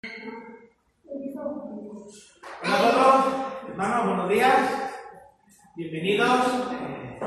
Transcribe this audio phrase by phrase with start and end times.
[0.00, 0.14] Hola
[2.62, 4.92] a todos, hermanos, buenos días.
[5.74, 7.18] Bienvenidos eh,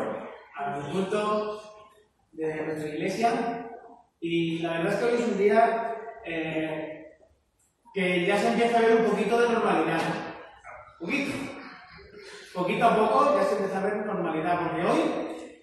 [0.55, 1.61] al culto
[2.31, 3.69] de nuestra iglesia.
[4.21, 7.17] Y la verdad es que hoy es un día eh,
[7.93, 9.99] que ya se empieza a ver un poquito de normalidad.
[10.97, 11.31] Poquito.
[12.53, 15.01] Poquito a poco ya se empieza a ver normalidad, porque hoy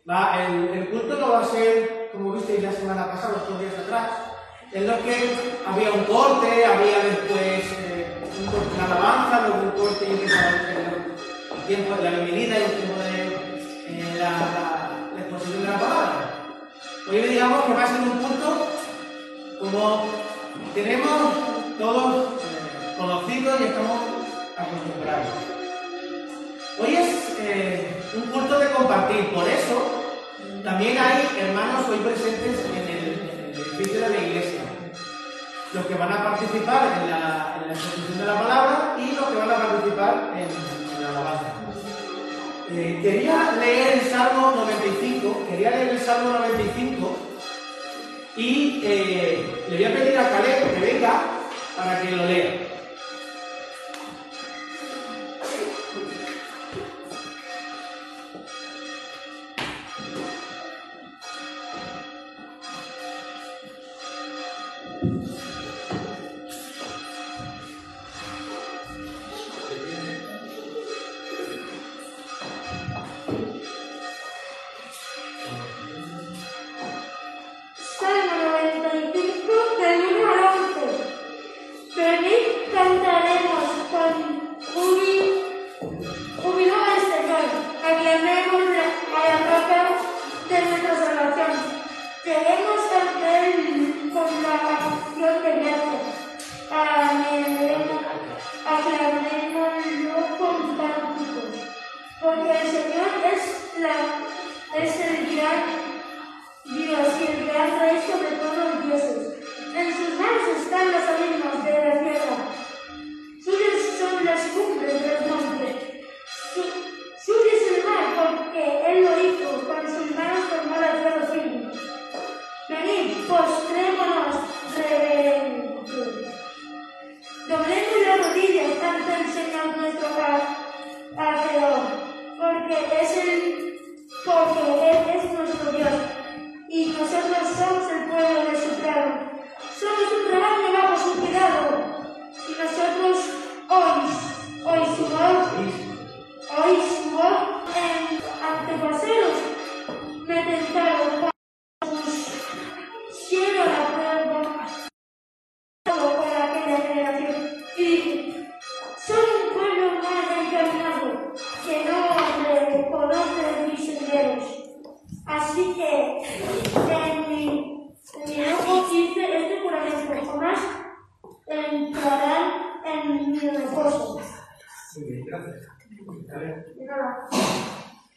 [0.09, 3.79] va, el, culto no va a ser, como visteis la semana pasada, los dos días
[3.79, 4.28] atrás,
[4.73, 8.07] en los que había un corte, había después eh,
[8.85, 13.19] alabanza, luego un corte y el tiempo de la bienvenida y el tiempo de
[13.89, 16.35] eh, la, exposición de la palabra.
[17.11, 18.67] Hoy digamos que va a ser un culto
[19.61, 20.07] como
[20.75, 21.33] tenemos
[21.79, 24.01] todos eh, conocidos y estamos
[24.57, 25.29] acostumbrados.
[26.79, 29.99] Hoy es eh, un culto de compartir, por eso
[30.63, 32.88] también hay hermanos hoy presentes en
[33.79, 34.61] edificio de la iglesia.
[35.73, 39.25] Los que van a participar en la, en la exposición de la palabra y los
[39.27, 41.53] que van a participar en, en la alabanza.
[42.71, 47.17] Eh, quería leer el Salmo 95, quería leer el Salmo 95
[48.37, 51.23] y eh, le voy a pedir a Caleb que venga
[51.77, 52.78] para que lo lea.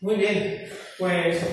[0.01, 0.63] Muy bien,
[0.97, 1.45] pues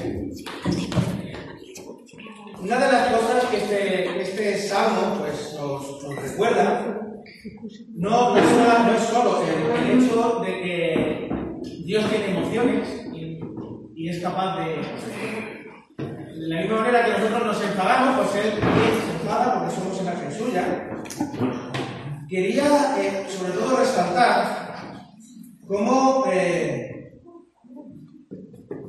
[2.58, 6.98] una de las cosas que este, este salmo pues, nos, nos recuerda
[7.94, 11.28] no, no, es, no solo el, el, hecho de que
[11.84, 12.88] Dios tiene emociones
[13.94, 14.76] y, es capaz de...
[15.98, 20.32] De la misma manera que nosotros nos enfadamos, pues Él se enfada porque somos imagen
[20.32, 20.88] suya.
[22.28, 22.64] Quería,
[22.98, 24.76] eh, sobre todo, resaltar
[25.66, 26.87] cómo eh,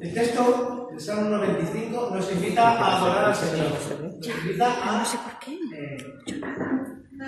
[0.01, 3.71] el texto del Salmo 95 nos invita a adorar al Señor.
[4.17, 5.03] Nos invita a
[5.47, 5.97] eh,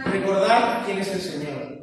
[0.06, 1.82] recordar quién es el Señor.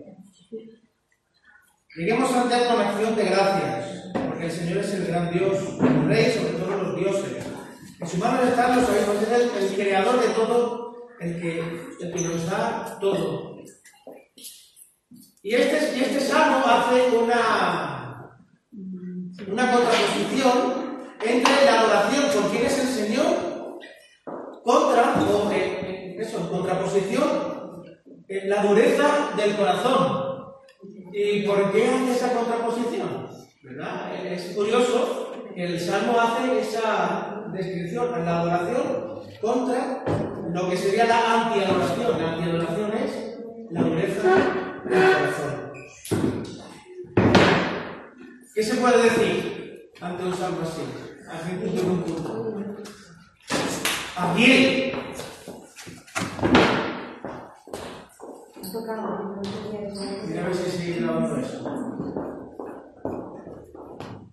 [1.97, 6.07] Lleguemos ante Él con acción de gracias, porque el Señor es el gran Dios, el
[6.07, 7.47] Rey sobre todos los dioses.
[8.01, 11.59] En su mano está, lo sabemos, es el, el, creador de todo, el que,
[12.01, 13.59] el que nos da todo.
[15.43, 17.98] Y este, y este salmo hace una,
[19.47, 23.79] una contraposición entre la adoración por quién es el Señor
[24.65, 27.85] contra, o eso, contraposición,
[28.29, 30.29] en la dureza del corazón.
[31.13, 33.29] ¿Y por qué hace esa contraposición?
[33.63, 34.27] ¿Verdad?
[34.27, 40.05] Es curioso que el salmo hace esa descripción la adoración contra
[40.53, 42.19] lo que sería la anti-adoración.
[42.21, 43.39] La anti-adoración es
[43.71, 44.23] la dureza
[44.85, 46.38] del corazón.
[48.59, 50.81] ¿Qué se puede decir ante un salmo así?
[51.31, 52.57] Al punto de un punto.
[54.17, 54.93] También.
[60.27, 61.63] Mira a ver si sigue grabando eso.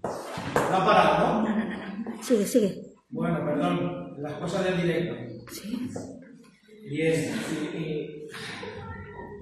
[0.01, 2.23] No ha parado, ¿no?
[2.23, 2.81] Sigue, sigue.
[3.09, 5.13] Bueno, perdón, las cosas del directo.
[5.51, 5.87] Sí.
[6.89, 7.31] Bien,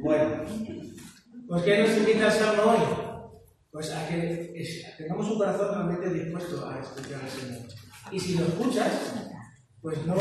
[0.02, 0.44] bueno,
[1.48, 3.03] pues ¿qué nos invita el Salmo hoy?
[3.74, 4.54] Pues a que
[5.00, 7.62] tengamos un corazón realmente dispuesto a escuchar al Señor.
[8.12, 8.92] Y si lo escuchas,
[9.82, 10.14] pues no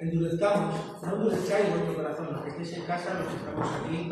[0.00, 4.10] endurezcamos, no endurezcáis vuestro corazón, los que estéis en casa, los que estamos aquí,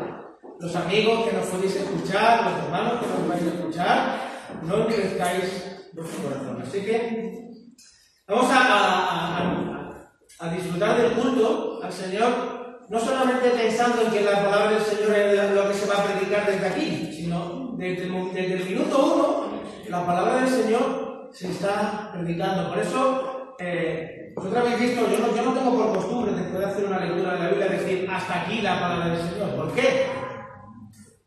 [0.59, 4.19] los amigos que nos podéis escuchar, los hermanos que nos vais a escuchar,
[4.63, 5.43] no endurezcáis
[5.93, 6.61] vuestro corazón.
[6.61, 7.33] Así que
[8.25, 10.09] Vamos a- a-
[10.39, 15.11] a disfrutar del culto al Señor, no solamente pensando en que la palabra del Señor
[15.13, 19.13] es lo que se va a predicar desde aquí, sino desde el, desde el minuto
[19.15, 19.43] uno,
[19.89, 22.69] la palabra del Señor se está predicando.
[22.69, 26.65] Por eso, eh, vosotros habéis visto, yo no, yo no tengo por costumbre, después de
[26.65, 29.55] hacer una lectura de la Biblia, decir hasta aquí la palabra del Señor.
[29.55, 30.07] ¿Por qué?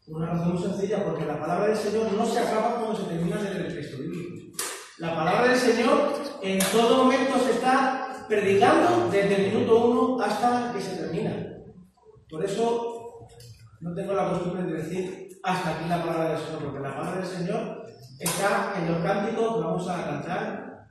[0.08, 3.36] Una razón muy sencilla, porque la palabra del Señor no se acaba cuando se termina
[3.36, 4.56] de leer el texto bíblico.
[4.98, 10.72] La palabra del Señor en todo momento se está predicando desde el minuto uno hasta
[10.72, 11.32] que se termina.
[12.30, 12.95] Por eso
[13.80, 17.20] no tengo la costumbre de decir hasta aquí la palabra del Señor, porque la palabra
[17.20, 17.86] del Señor
[18.18, 20.86] está en los cánticos que vamos a cantar,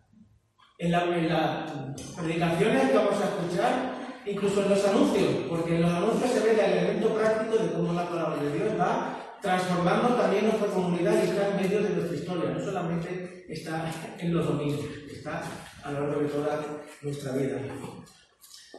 [0.78, 1.72] en, la- las
[2.18, 3.96] predicaciones que vamos a escuchar,
[4.26, 7.94] incluso en los anuncios, porque en los anuncios se ve el elemento práctico de cómo
[7.94, 12.18] la palabra de Dios va transformando también nuestra comunidad y está en medio de nuestra
[12.18, 13.86] historia, no solamente está
[14.18, 15.44] en los domingos, está
[15.84, 16.60] a lo largo de toda
[17.04, 17.58] nuestra vida.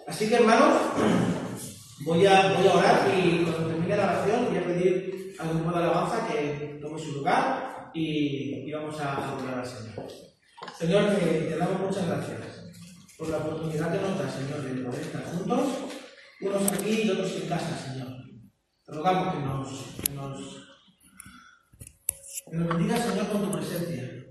[0.08, 0.72] Así que hermanos,
[2.04, 5.70] voy a, voy a orar y cuando termine la oración voy a pedir al grupo
[5.70, 10.06] de alabanza que tome su lugar y, y vamos a adorar al Señor.
[10.78, 12.66] Señor, te, te damos muchas gracias
[13.16, 15.68] por la oportunidad que nos da, Señor, de poder estar juntos,
[16.40, 18.08] unos aquí y otros en casa, Señor.
[18.84, 19.68] Te rogamos que nos,
[20.02, 20.66] que nos,
[22.50, 24.26] que nos bendiga, Señor, con tu presencia.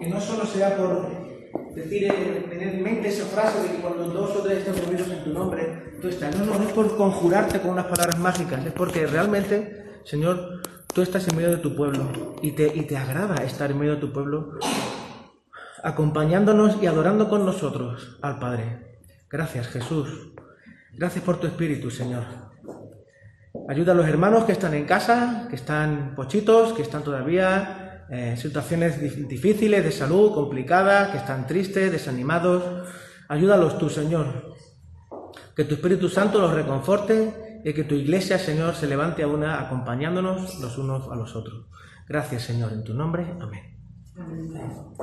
[0.00, 2.08] Que no solo sea por decir,
[2.48, 5.30] tener en mente esa frase de que cuando dos o tres están reunidos en tu
[5.32, 10.62] nombre, No, es por conjurarte con unas palabras mágicas, es porque realmente, Señor,
[10.94, 13.94] tú estás en medio de tu pueblo y te, y te agrada estar en medio
[13.96, 14.58] de tu pueblo
[15.82, 18.98] acompañándonos y adorando con nosotros al Padre.
[19.28, 20.32] Gracias, Jesús.
[20.92, 22.24] Gracias por tu Espíritu, Señor.
[23.68, 28.30] Ayuda a los hermanos que están en casa, que están pochitos, que están todavía eh,
[28.30, 32.62] en situaciones dif- difíciles de salud, complicadas, que están tristes, desanimados.
[33.28, 34.47] Ayúdalos tú, Señor.
[35.58, 39.60] Que tu Espíritu Santo los reconforte y que tu iglesia, Señor, se levante a una
[39.60, 41.66] acompañándonos los unos a los otros.
[42.08, 43.26] Gracias, Señor, en tu nombre.
[43.40, 43.76] Amén.
[44.14, 44.94] Bueno,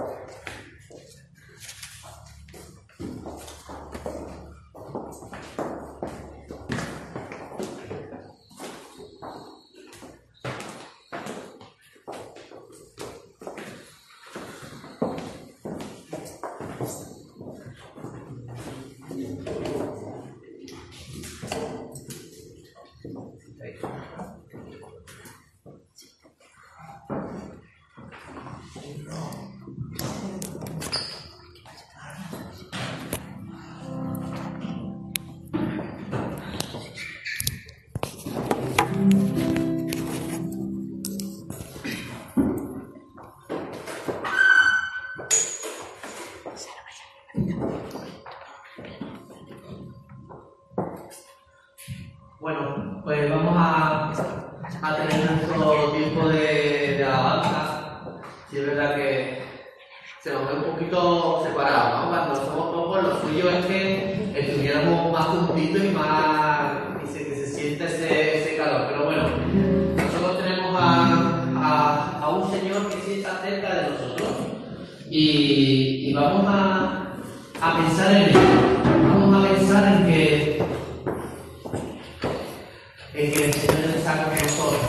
[83.26, 84.82] en que el Señor está con nosotros.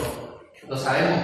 [0.67, 1.19] Lo sabemos,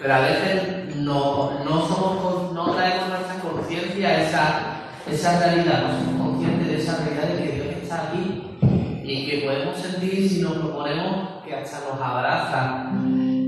[0.00, 4.76] pero a veces no, no, somos, no traemos nuestra conciencia esa,
[5.10, 8.56] esa realidad, no somos conscientes de esa realidad de que Dios está aquí
[9.04, 12.90] y que podemos sentir si nos proponemos que hasta nos abraza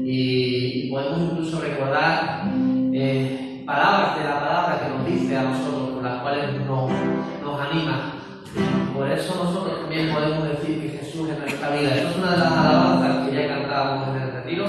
[0.04, 2.50] y, y podemos incluso recordar
[2.92, 6.90] eh, palabras de la palabra que nos dice a nosotros, con las cuales nos,
[7.42, 8.12] nos anima.
[8.94, 11.46] Por eso nosotros también podemos decir que Vida.
[11.46, 14.66] Esta es una de las alabanzas que ya cantábamos en el retiro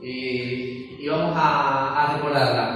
[0.00, 2.73] y, y vamos a, a recordarla.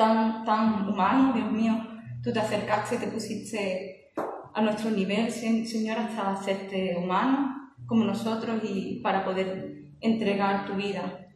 [0.00, 1.74] Tan, tan humanos, Dios mío.
[2.22, 4.12] Tú te acercaste, te pusiste
[4.54, 7.54] a nuestro nivel, Señor, hasta hacerte humano
[7.86, 11.28] como nosotros y para poder entregar tu vida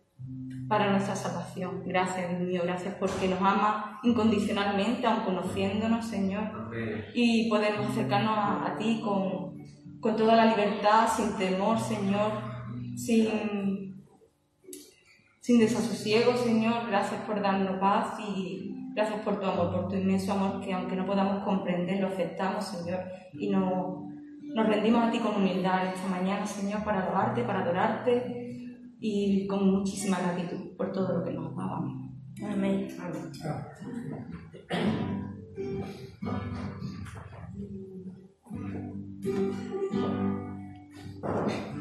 [0.67, 1.83] para nuestra salvación.
[1.85, 6.71] Gracias, Dios mío, gracias porque nos ama incondicionalmente, aun conociéndonos, Señor,
[7.15, 9.59] y podemos acercarnos a, ti con,
[10.01, 12.33] con, toda la libertad, sin temor, Señor,
[12.97, 13.74] sin,
[15.45, 16.87] sin desasosiego, Señor.
[16.89, 20.97] Gracias por darnos paz y gracias por tu amor, por tu inmenso amor que aunque
[20.97, 23.01] no podamos comprender, lo aceptamos, Señor.
[23.35, 24.05] Y nos,
[24.43, 29.71] nos rendimos a ti con humildad esta mañana, Señor, para alabarte, para adorarte y con
[29.71, 31.83] muchísima gratitud por todo lo que nos has
[32.51, 32.89] Amén.
[41.23, 41.74] Amén.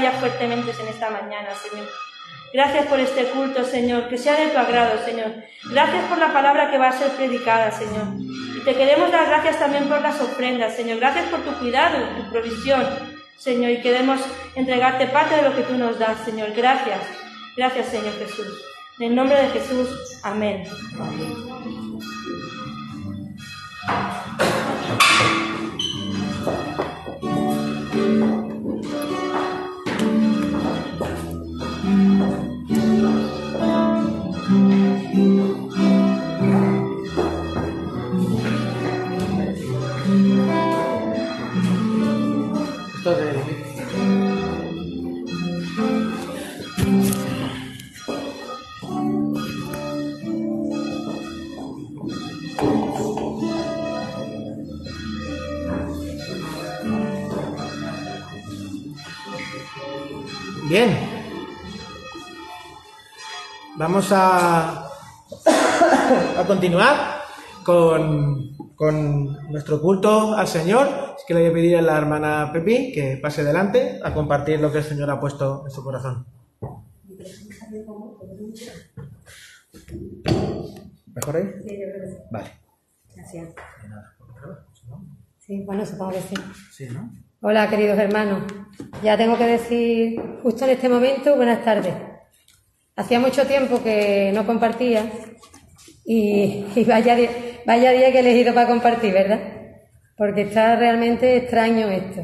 [0.00, 1.86] a ellas fuertemente en esta mañana, Señor.
[2.52, 5.32] Gracias por este culto, Señor, que sea de tu agrado, Señor.
[5.70, 8.06] Gracias por la palabra que va a ser predicada, Señor.
[8.56, 10.98] Y te queremos dar gracias también por las ofrendas, Señor.
[10.98, 12.84] Gracias por tu cuidado, tu provisión,
[13.36, 13.70] Señor.
[13.70, 14.20] Y queremos
[14.56, 16.52] entregarte parte de lo que tú nos das, Señor.
[16.52, 17.00] Gracias.
[17.56, 18.64] Gracias, Señor Jesús.
[18.98, 20.20] En el nombre de Jesús.
[20.24, 20.64] Amén.
[63.90, 64.86] Vamos a,
[66.38, 67.22] a continuar
[67.64, 70.86] con, con nuestro culto al Señor.
[71.16, 74.60] Así que le voy a pedir a la hermana Pepi que pase adelante a compartir
[74.60, 76.24] lo que el Señor ha puesto en su corazón.
[81.12, 81.50] ¿Mejor ahí?
[82.30, 82.50] Vale.
[83.16, 83.48] Gracias.
[85.40, 86.34] Sí, bueno, supongo que sí.
[86.70, 87.10] Sí, ¿no?
[87.40, 88.44] Hola, queridos hermanos.
[89.02, 92.19] Ya tengo que decir justo en este momento buenas tardes.
[93.00, 95.10] Hacía mucho tiempo que no compartía
[96.04, 97.30] y, y vaya, día,
[97.64, 99.40] vaya día que he elegido para compartir, ¿verdad?
[100.18, 102.20] Porque está realmente extraño esto.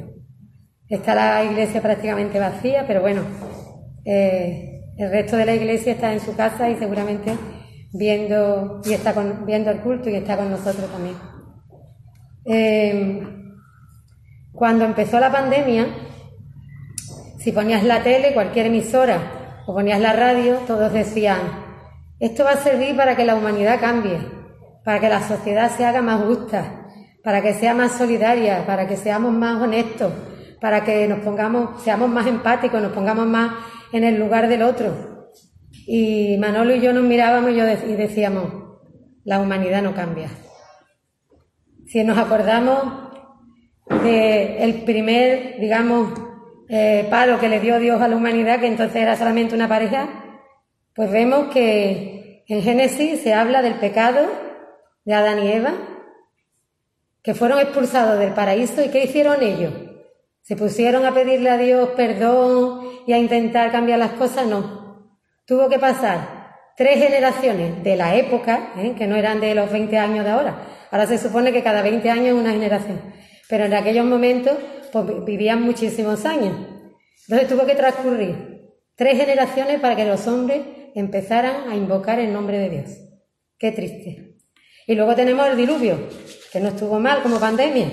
[0.87, 3.23] Está la iglesia prácticamente vacía, pero bueno,
[4.05, 7.33] eh, el resto de la iglesia está en su casa y seguramente
[7.95, 11.17] viendo y está con, viendo el culto y está con nosotros también.
[12.45, 13.23] Eh,
[14.53, 15.87] cuando empezó la pandemia,
[17.39, 21.39] si ponías la tele, cualquier emisora, o ponías la radio, todos decían,
[22.21, 24.19] esto va a servir para que la humanidad cambie,
[24.85, 26.87] para que la sociedad se haga más justa,
[27.25, 30.13] para que sea más solidaria, para que seamos más honestos,
[30.61, 33.53] para que nos pongamos, seamos más empáticos, nos pongamos más
[33.93, 35.29] en el lugar del otro.
[35.87, 38.45] Y Manolo y yo nos mirábamos y, decíamos,
[39.25, 40.31] la humanidad no cambia.
[41.87, 43.11] Si nos acordamos
[44.03, 46.26] de el primer, digamos,
[46.69, 50.09] eh, palo que le dio Dios a la humanidad, que entonces era solamente una pareja,
[50.95, 54.27] pues vemos que en Génesis se habla del pecado
[55.05, 55.75] de Adán y Eva,
[57.23, 59.73] que fueron expulsados del paraíso y ¿qué hicieron ellos?
[60.43, 64.47] ¿Se pusieron a pedirle a Dios perdón y a intentar cambiar las cosas?
[64.47, 65.11] No.
[65.45, 68.95] Tuvo que pasar tres generaciones de la época, ¿eh?
[68.97, 70.57] que no eran de los 20 años de ahora.
[70.91, 73.01] Ahora se supone que cada 20 años es una generación.
[73.49, 74.55] Pero en aquellos momentos
[74.93, 76.57] pues, vivían muchísimos años.
[77.29, 78.57] Entonces tuvo que transcurrir
[78.95, 80.63] tres generaciones para que los hombres
[80.95, 82.91] empezaran a invocar el nombre de Dios.
[83.59, 84.37] Qué triste.
[84.87, 85.99] Y luego tenemos el diluvio,
[86.53, 87.91] que no estuvo mal como pandemia.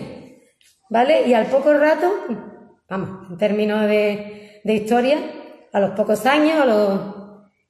[0.90, 1.28] ¿Vale?
[1.28, 2.14] Y al poco rato,
[2.88, 5.18] vamos, en términos de, de historia,
[5.72, 6.66] a los pocos años,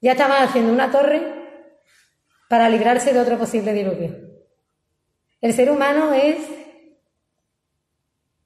[0.01, 1.21] ya estaban haciendo una torre
[2.49, 4.15] para librarse de otro posible diluvio.
[5.39, 6.38] El ser humano es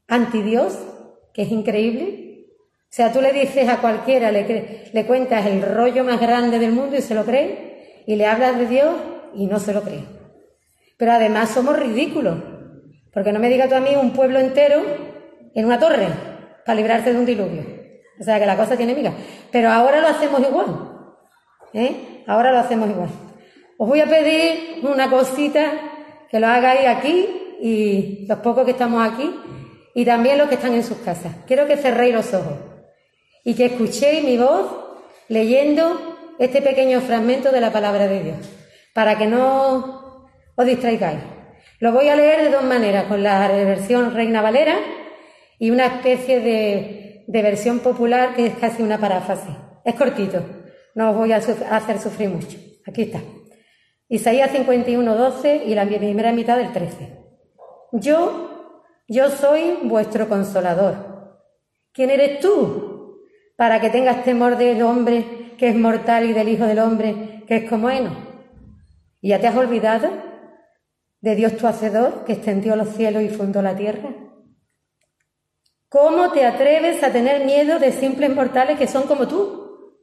[0.08, 0.78] anti Dios,
[1.34, 2.46] que es increíble.
[2.84, 6.72] O sea, tú le dices a cualquiera, le, le cuentas el rollo más grande del
[6.72, 8.96] mundo y se lo cree, y le hablas de Dios
[9.36, 10.04] y no se lo cree.
[10.98, 12.38] Pero además somos ridículos,
[13.13, 14.84] porque no me diga tú a mí un pueblo entero
[15.54, 16.08] en una torre
[16.65, 17.63] para librarse de un diluvio.
[18.20, 19.13] O sea, que la cosa tiene miga.
[19.52, 20.65] Pero ahora lo hacemos igual.
[21.74, 22.24] ¿eh?
[22.26, 23.10] Ahora lo hacemos igual.
[23.78, 25.72] Os voy a pedir una cosita
[26.30, 27.28] que lo hagáis aquí
[27.62, 29.34] y los pocos que estamos aquí,
[29.97, 31.33] y también los que están en sus casas.
[31.47, 32.53] Quiero que cerréis los ojos
[33.43, 34.67] y que escuchéis mi voz
[35.27, 38.38] leyendo este pequeño fragmento de la palabra de Dios,
[38.93, 41.17] para que no os distraigáis.
[41.79, 44.75] Lo voy a leer de dos maneras, con la versión Reina Valera
[45.57, 49.55] y una especie de, versión popular que es casi una paráfrasis.
[49.83, 50.45] Es cortito,
[50.93, 52.60] no os voy a hacer sufrir mucho.
[52.86, 53.19] Aquí está.
[54.10, 57.17] Isaías 51, 12 y la primera mitad del 13.
[57.93, 58.57] Yo
[59.08, 60.96] yo soy vuestro consolador.
[61.93, 63.24] ¿Quién eres tú
[63.56, 67.58] para que tengas temor del hombre que es mortal y del Hijo del Hombre que
[67.58, 68.12] es como heno?
[69.22, 70.10] ¿Y ya te has olvidado
[71.22, 74.10] de Dios tu Hacedor que extendió los cielos y fundó la tierra?
[75.89, 79.96] ¿Cómo te atreves a tener miedo de simples mortales que son como tú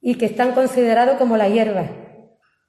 [0.00, 1.90] y que están considerados como la hierba?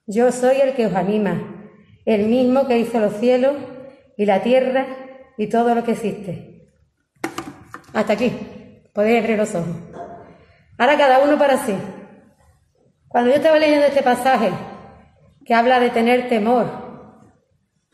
[0.06, 1.72] Yo soy el que os anima,
[2.04, 3.54] el mismo que hizo los cielos
[4.16, 4.86] y la tierra
[5.36, 6.68] y todo lo que existe.
[7.92, 8.32] Hasta aquí,
[8.92, 9.76] podéis abrir los ojos.
[10.78, 11.74] Ahora cada uno para sí.
[13.08, 14.50] Cuando yo estaba leyendo este pasaje,
[15.44, 16.66] que habla de tener temor,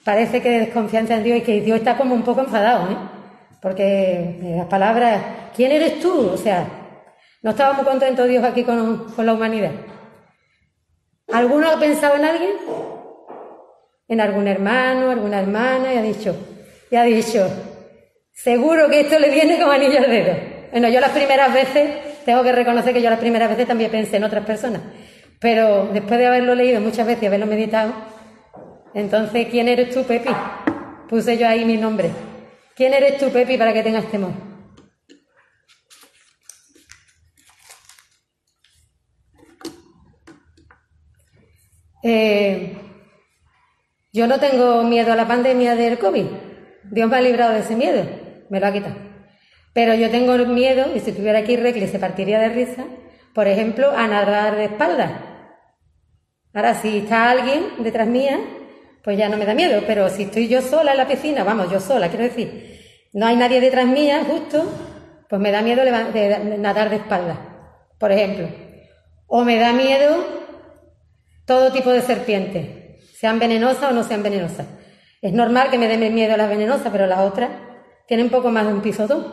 [0.04, 2.96] parece que de desconfianza en Dios y que Dios está como un poco enfadado, ¿eh?
[3.60, 5.22] Porque las palabras,
[5.54, 6.30] ¿quién eres tú?
[6.30, 6.66] O sea,
[7.42, 9.70] no estaba muy contento Dios aquí con, con la humanidad.
[11.32, 12.50] ¿Alguno ha pensado en alguien?
[14.08, 16.36] En algún hermano, alguna hermana, y ha dicho,
[16.90, 17.48] y ha dicho,
[18.32, 20.36] seguro que esto le viene como anillo al dedo.
[20.70, 21.90] Bueno, yo las primeras veces,
[22.24, 24.82] tengo que reconocer que yo las primeras veces también pensé en otras personas.
[25.40, 27.92] Pero después de haberlo leído muchas veces y haberlo meditado,
[28.94, 30.30] entonces, ¿quién eres tú, Pepi?
[31.08, 32.10] Puse yo ahí mi nombre.
[32.76, 34.32] ¿Quién eres tú, Pepi, para que tengas temor?
[42.02, 42.76] Eh,
[44.12, 46.26] yo no tengo miedo a la pandemia del COVID.
[46.84, 48.04] Dios me ha librado de ese miedo,
[48.50, 48.96] me lo ha quitado.
[49.72, 52.84] Pero yo tengo miedo, y si tuviera aquí Recli se partiría de risa,
[53.34, 55.48] por ejemplo, a nadar de espalda.
[56.52, 58.38] Ahora, si está alguien detrás mía,
[59.02, 61.70] pues ya no me da miedo, pero si estoy yo sola en la piscina, vamos,
[61.70, 64.62] yo sola, quiero decir, no hay nadie detrás mía, justo,
[65.30, 65.82] pues me da miedo
[66.58, 67.38] nadar de espalda,
[67.98, 68.46] por ejemplo.
[69.26, 70.22] O me da miedo
[71.46, 72.81] todo tipo de serpientes,
[73.22, 74.66] sean venenosas o no sean venenosas.
[75.20, 77.50] Es normal que me dé miedo las venenosas, pero las otras
[78.08, 79.24] tienen poco más de un pisotón.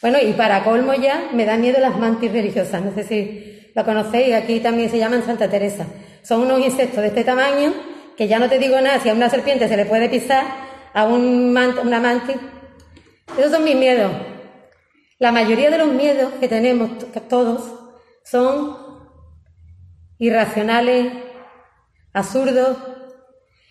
[0.00, 2.80] Bueno, y para colmo ya, me da miedo las mantis religiosas.
[2.80, 5.84] No sé si la conocéis, aquí también se llaman Santa Teresa.
[6.22, 7.74] Son unos insectos de este tamaño
[8.16, 10.44] que ya no te digo nada, si a una serpiente se le puede pisar,
[10.94, 11.52] a un
[11.82, 12.36] una mantis.
[13.36, 14.12] Esos son mis miedos.
[15.18, 16.88] La mayoría de los miedos que tenemos
[17.28, 17.62] todos
[18.22, 18.76] son
[20.20, 21.29] irracionales,
[22.12, 22.76] absurdos,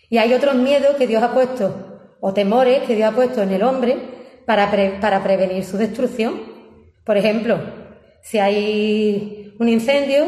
[0.08, 3.52] y hay otros miedos que Dios ha puesto, o temores que Dios ha puesto en
[3.52, 3.96] el hombre
[4.46, 6.40] para, para prevenir su destrucción.
[7.04, 7.58] Por ejemplo,
[8.22, 10.26] si hay un incendio,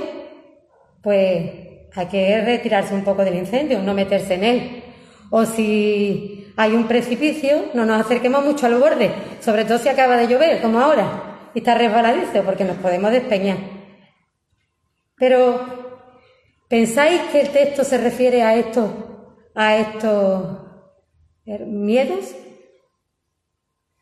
[1.02, 1.50] pues
[1.94, 4.82] hay que retirarse un poco del incendio, no meterse en él.
[5.30, 10.16] O si hay un precipicio, no nos acerquemos mucho al borde, sobre todo si acaba
[10.16, 13.58] de llover, como ahora, y está resbaladizo, porque nos podemos despeñar.
[15.16, 15.81] Pero,
[16.72, 18.90] ¿pensáis que el texto se refiere a estos,
[19.54, 20.58] a estos
[21.66, 22.34] miedos?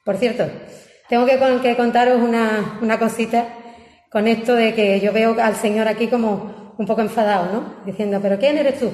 [0.05, 0.45] Por cierto,
[1.09, 3.45] tengo que, contaros una, cosita
[4.09, 7.75] con esto de que yo veo al Señor aquí como un poco enfadado, ¿no?
[7.85, 8.93] Diciendo, ¿pero quién eres tú?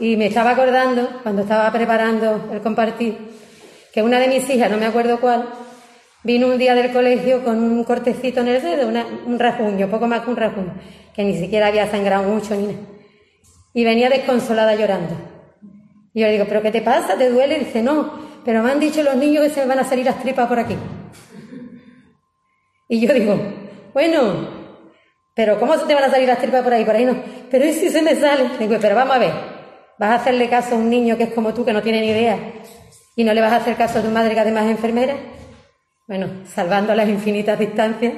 [0.00, 3.18] Y me estaba acordando, cuando estaba preparando el compartir,
[3.92, 5.50] que una de mis hijas, no me acuerdo cuál,
[6.24, 8.88] vino un día del colegio con un cortecito en el dedo,
[9.26, 10.72] un rasguño, poco más que un rasguño,
[11.14, 13.01] que ni siquiera había sangrado mucho ni nada.
[13.74, 15.14] Y venía desconsolada llorando.
[16.14, 17.16] Y yo le digo, ¿pero qué te pasa?
[17.16, 17.58] ¿Te duele?
[17.58, 18.12] Dice, no,
[18.44, 20.58] pero me han dicho los niños que se me van a salir las tripas por
[20.58, 20.76] aquí.
[22.88, 23.38] Y yo digo,
[23.94, 24.48] bueno,
[25.34, 26.84] pero ¿cómo se te van a salir las tripas por ahí?
[26.84, 27.16] Por ahí no.
[27.50, 28.50] Pero ¿y si se me sale?
[28.58, 29.32] Digo, pero vamos a ver,
[29.98, 32.08] ¿vas a hacerle caso a un niño que es como tú, que no tiene ni
[32.08, 32.38] idea?
[33.16, 35.16] ¿Y no le vas a hacer caso a tu madre que además es enfermera?
[36.06, 38.12] Bueno, salvando las infinitas distancias,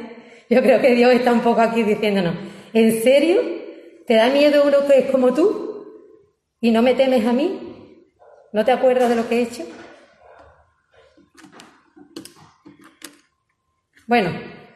[0.50, 2.34] yo creo que Dios está un poco aquí diciéndonos,
[2.72, 3.63] ¿en serio?
[4.06, 5.64] ¿Te da miedo uno que es como tú?
[6.60, 8.08] ¿Y no me temes a mí?
[8.52, 9.64] ¿No te acuerdas de lo que he hecho?
[14.06, 14.30] Bueno,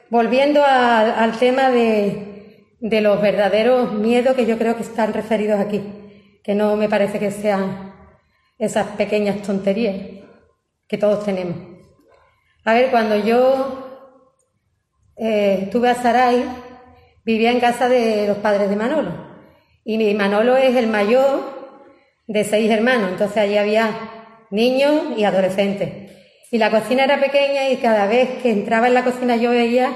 [0.08, 5.82] volviendo al tema de, los verdaderos miedos que yo creo que están referidos aquí,
[6.42, 7.94] que no me parece que sean
[8.58, 9.96] esas pequeñas tonterías
[10.88, 11.56] que todos tenemos.
[12.64, 14.14] A ver, cuando yo
[15.16, 16.44] eh, estuve a Saray,
[17.28, 19.12] vivía en casa de los padres de Manolo.
[19.84, 21.84] Y mi Manolo es el mayor
[22.26, 23.90] de seis hermanos, entonces allí había
[24.50, 26.10] niños y adolescentes.
[26.50, 29.92] Y la cocina era pequeña y cada vez que entraba en la cocina yo veía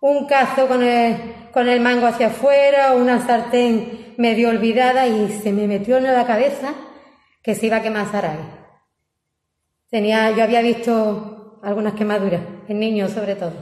[0.00, 1.14] un cazo con el,
[1.52, 6.26] con el mango hacia afuera, una sartén medio olvidada y se me metió en la
[6.26, 6.74] cabeza
[7.40, 8.38] que se iba a quemar Saray.
[9.90, 13.54] Tenía, yo había visto algunas quemaduras, en niños sobre todo,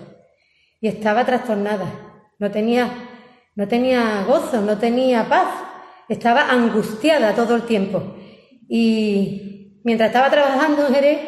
[0.81, 2.06] y estaba trastornada.
[2.39, 2.91] No tenía,
[3.55, 5.49] no tenía gozo, no tenía paz,
[6.09, 8.17] estaba angustiada todo el tiempo.
[8.69, 11.19] Y mientras estaba trabajando en Jerez,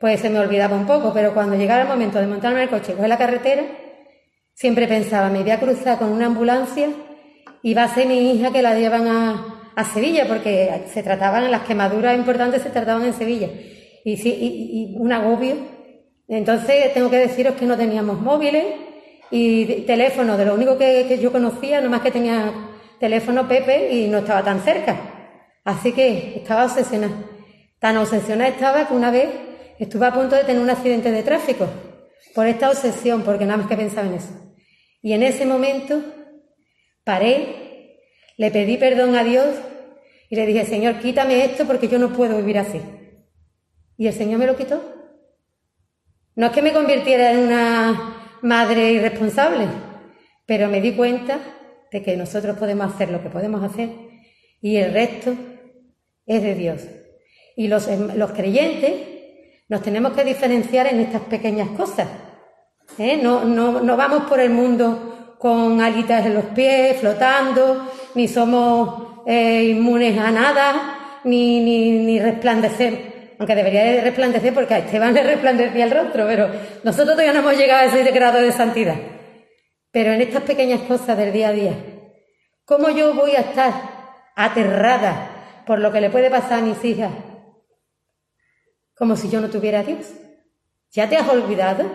[0.00, 2.70] pues se me olvidaba un poco, pero cuando llegaba el momento de montarme en el
[2.70, 3.62] coche y coger la carretera,
[4.54, 6.88] siempre pensaba, me voy a cruzar con una ambulancia
[7.62, 9.54] y va a ser mi hija que la llevan a,
[9.94, 13.48] Sevilla, porque se trataban, las quemaduras importantes se trataban en Sevilla.
[14.04, 15.54] Y, sí, y, un agobio,
[16.26, 18.64] Entonces tengo que deciros que no teníamos móviles
[19.30, 22.52] y teléfono, de lo único que, yo conocía, nomás que tenía
[22.98, 24.96] teléfono Pepe y no estaba tan cerca.
[25.64, 27.14] Así que estaba obsesionada.
[27.78, 29.28] Tan obsesionada estaba que una vez
[29.78, 31.68] estuve a punto de tener un accidente de tráfico
[32.34, 34.30] por esta obsesión, porque nada más que pensaba en eso.
[35.02, 36.00] Y en ese momento
[37.04, 38.00] paré,
[38.36, 39.46] le pedí perdón a Dios
[40.30, 42.80] y le dije, Señor, quítame esto porque yo no puedo vivir así.
[43.96, 44.82] Y el Señor me lo quitó.
[46.34, 49.66] No es que me convirtiera en una madre irresponsable,
[50.46, 51.38] pero me di cuenta
[51.90, 53.90] de que nosotros podemos hacer lo que podemos hacer
[54.60, 55.34] y el resto
[56.26, 56.82] es de Dios.
[57.56, 58.92] Y los, los creyentes
[59.68, 62.08] nos tenemos que diferenciar en estas pequeñas cosas.
[62.98, 63.18] ¿eh?
[63.22, 69.24] No, no, no vamos por el mundo con alitas en los pies, flotando, ni somos
[69.26, 75.14] eh, inmunes a nada, ni, ni, ni resplandecer aunque debería de resplandecer porque a Esteban
[75.14, 76.50] le resplandecía el rostro, pero
[76.82, 78.96] nosotros todavía no hemos llegado a ese grado de santidad.
[79.92, 81.72] Pero en estas pequeñas cosas del día a día,
[82.64, 83.72] ¿cómo yo voy a estar
[84.34, 87.12] aterrada por lo que le puede pasar a mis hijas?
[88.96, 90.12] Como si yo no tuviera a Dios.
[90.90, 91.88] ¿Ya te has olvidado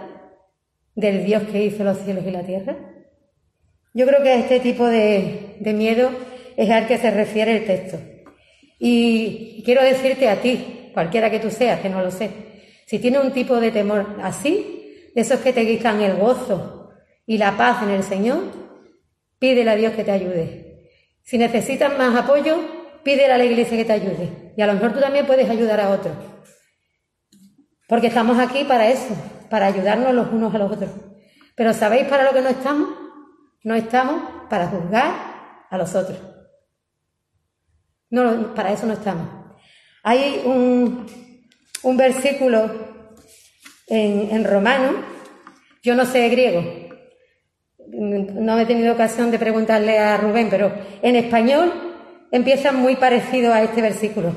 [0.95, 2.77] del Dios que hizo los cielos y la tierra?
[3.93, 6.09] Yo creo que este tipo de, de miedo
[6.55, 7.99] es al que se refiere el texto.
[8.79, 12.29] Y quiero decirte a ti, cualquiera que tú seas, que no lo sé,
[12.85, 16.89] si tienes un tipo de temor así, de esos que te quitan el gozo
[17.25, 18.43] y la paz en el Señor,
[19.39, 20.89] pídele a Dios que te ayude.
[21.23, 22.57] Si necesitas más apoyo,
[23.03, 24.53] pídele a la iglesia que te ayude.
[24.57, 26.15] Y a lo mejor tú también puedes ayudar a otros.
[27.87, 29.15] Porque estamos aquí para eso,
[29.49, 30.91] para ayudarnos los unos a los otros.
[31.55, 32.89] Pero ¿sabéis para lo que no estamos?
[33.63, 36.19] No estamos para juzgar a los otros.
[38.09, 39.42] No, para eso no estamos.
[40.05, 41.07] Hay un,
[41.97, 42.69] versículo
[43.87, 44.95] en, romano,
[45.81, 46.89] yo no sé griego,
[47.87, 51.71] no he tenido ocasión de preguntarle a Rubén, pero en español
[52.33, 54.33] empieza muy parecido a este versículo.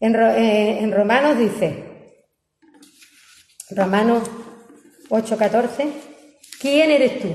[0.00, 1.84] En, eh, en Romanos dice,
[3.70, 4.30] Romanos
[5.10, 5.90] 8:14,
[6.58, 7.28] ¿quién eres tú?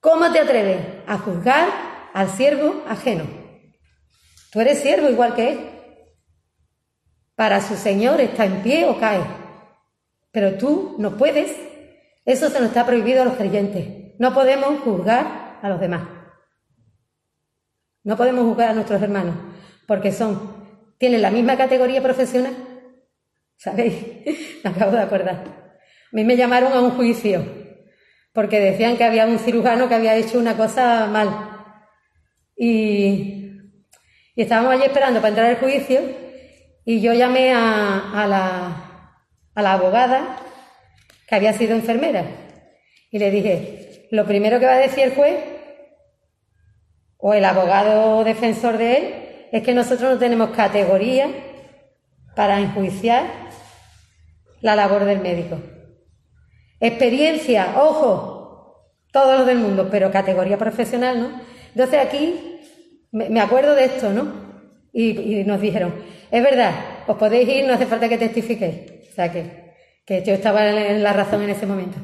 [0.00, 1.68] ¿Cómo te atreves a juzgar
[2.12, 3.24] al siervo ajeno?
[4.52, 5.77] Tú eres siervo igual que él
[7.38, 9.20] para su Señor está en pie o cae.
[10.32, 11.56] Pero tú no puedes.
[12.24, 14.16] Eso se nos está prohibido a los creyentes.
[14.18, 16.02] No podemos juzgar a los demás.
[18.02, 19.36] No podemos juzgar a nuestros hermanos
[19.86, 20.66] porque son,
[20.98, 22.56] tienen la misma categoría profesional.
[23.56, 23.94] ¿Sabéis?
[24.64, 25.36] Me acabo de acordar.
[25.36, 27.44] A mí me llamaron a un juicio
[28.32, 31.28] porque decían que había un cirujano que había hecho una cosa mal.
[32.56, 33.60] Y,
[34.34, 36.27] y estábamos allí esperando para entrar al juicio
[36.88, 39.10] y yo llamé a, la,
[39.54, 40.38] a la abogada
[41.26, 42.24] que había sido enfermera
[43.10, 45.36] y le dije, lo primero que va a decir el juez
[47.18, 49.14] o el abogado defensor de él
[49.52, 51.28] es que nosotros no tenemos categoría
[52.34, 53.24] para enjuiciar
[54.62, 55.58] la labor del médico.
[56.80, 61.40] Experiencia, ojo, todos los del mundo, pero categoría profesional, ¿no?
[61.74, 62.60] Entonces aquí
[63.12, 64.48] me acuerdo de esto, ¿no?
[64.92, 65.94] Y, nos dijeron,
[66.30, 66.72] es verdad,
[67.06, 69.10] os podéis ir, no hace falta que testifiquéis.
[69.10, 69.74] O sea que,
[70.04, 71.98] que yo estaba en la razón en ese momento.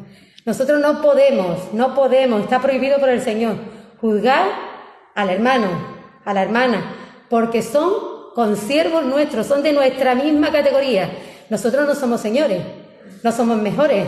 [0.45, 3.57] Nosotros no podemos, no podemos, está prohibido por el Señor,
[4.01, 4.47] juzgar
[5.15, 5.69] al hermano,
[6.25, 6.95] a la hermana,
[7.31, 7.93] porque son
[8.35, 11.09] consiervos nuestros, son de nuestra misma categoría.
[11.49, 12.63] Nosotros no somos señores,
[13.23, 14.07] no somos mejores,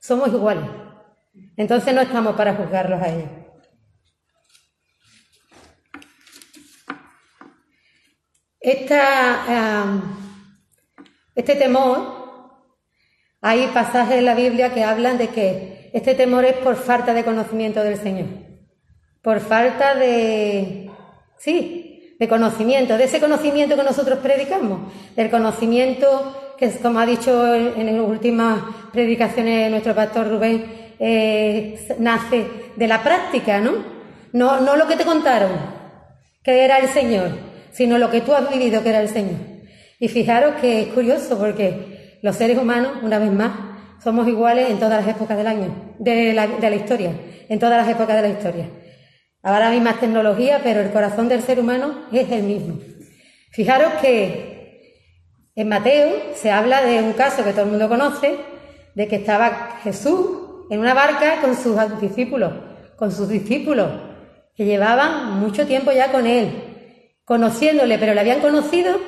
[0.00, 0.64] somos iguales.
[1.56, 3.47] Entonces no estamos para juzgarlos a ellos.
[8.60, 8.96] Este
[11.56, 12.18] temor,
[13.40, 17.24] hay pasajes en la Biblia que hablan de que este temor es por falta de
[17.24, 18.26] conocimiento del Señor,
[19.22, 20.90] por falta de,
[21.38, 27.54] sí, de conocimiento, de ese conocimiento que nosotros predicamos, del conocimiento que, como ha dicho
[27.54, 28.60] en, las últimas
[28.92, 33.72] predicaciones nuestro pastor Rubén, eh, nace de la práctica, ¿no?
[34.32, 34.60] ¿no?
[34.60, 35.52] No lo que te contaron,
[36.42, 37.47] que era el Señor,
[37.78, 39.38] sino lo que tú has vivido que era el Señor.
[40.00, 43.52] Y fijaros que es curioso porque los seres humanos, una vez más,
[44.02, 47.12] somos iguales en todas las épocas del año, de la, de la historia,
[47.48, 48.68] en todas las épocas de la historia.
[49.44, 52.80] Ahora hay más tecnología, pero el corazón del ser humano es el mismo.
[53.52, 58.38] Fijaros que en Mateo se habla de un caso que todo el mundo conoce,
[58.96, 62.52] de que estaba Jesús en una barca con sus discípulos,
[62.96, 63.88] con sus discípulos,
[64.56, 66.67] que llevaban mucho tiempo ya con él,
[67.28, 68.98] conociéndole, pero le habían conocido,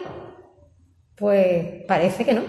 [1.17, 2.43] pues parece que no.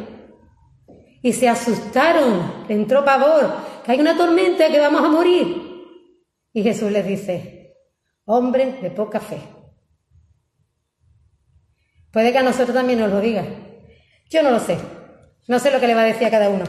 [1.24, 3.50] y se asustaron, le entró pavor,
[3.86, 5.56] que hay una tormenta, que vamos a morir.
[6.52, 7.78] Y Jesús les dice,
[8.26, 9.38] hombre de poca fe.
[12.12, 13.46] Puede que a nosotros también nos lo diga.
[14.30, 14.78] Yo no lo sé.
[15.48, 16.66] No sé lo que le va a decir a cada uno.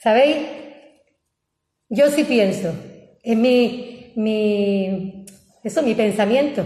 [0.00, 0.38] ¿Sabéis?
[1.90, 2.72] Yo sí pienso,
[3.22, 5.26] en mi, mi,
[5.62, 6.64] eso, mi pensamiento.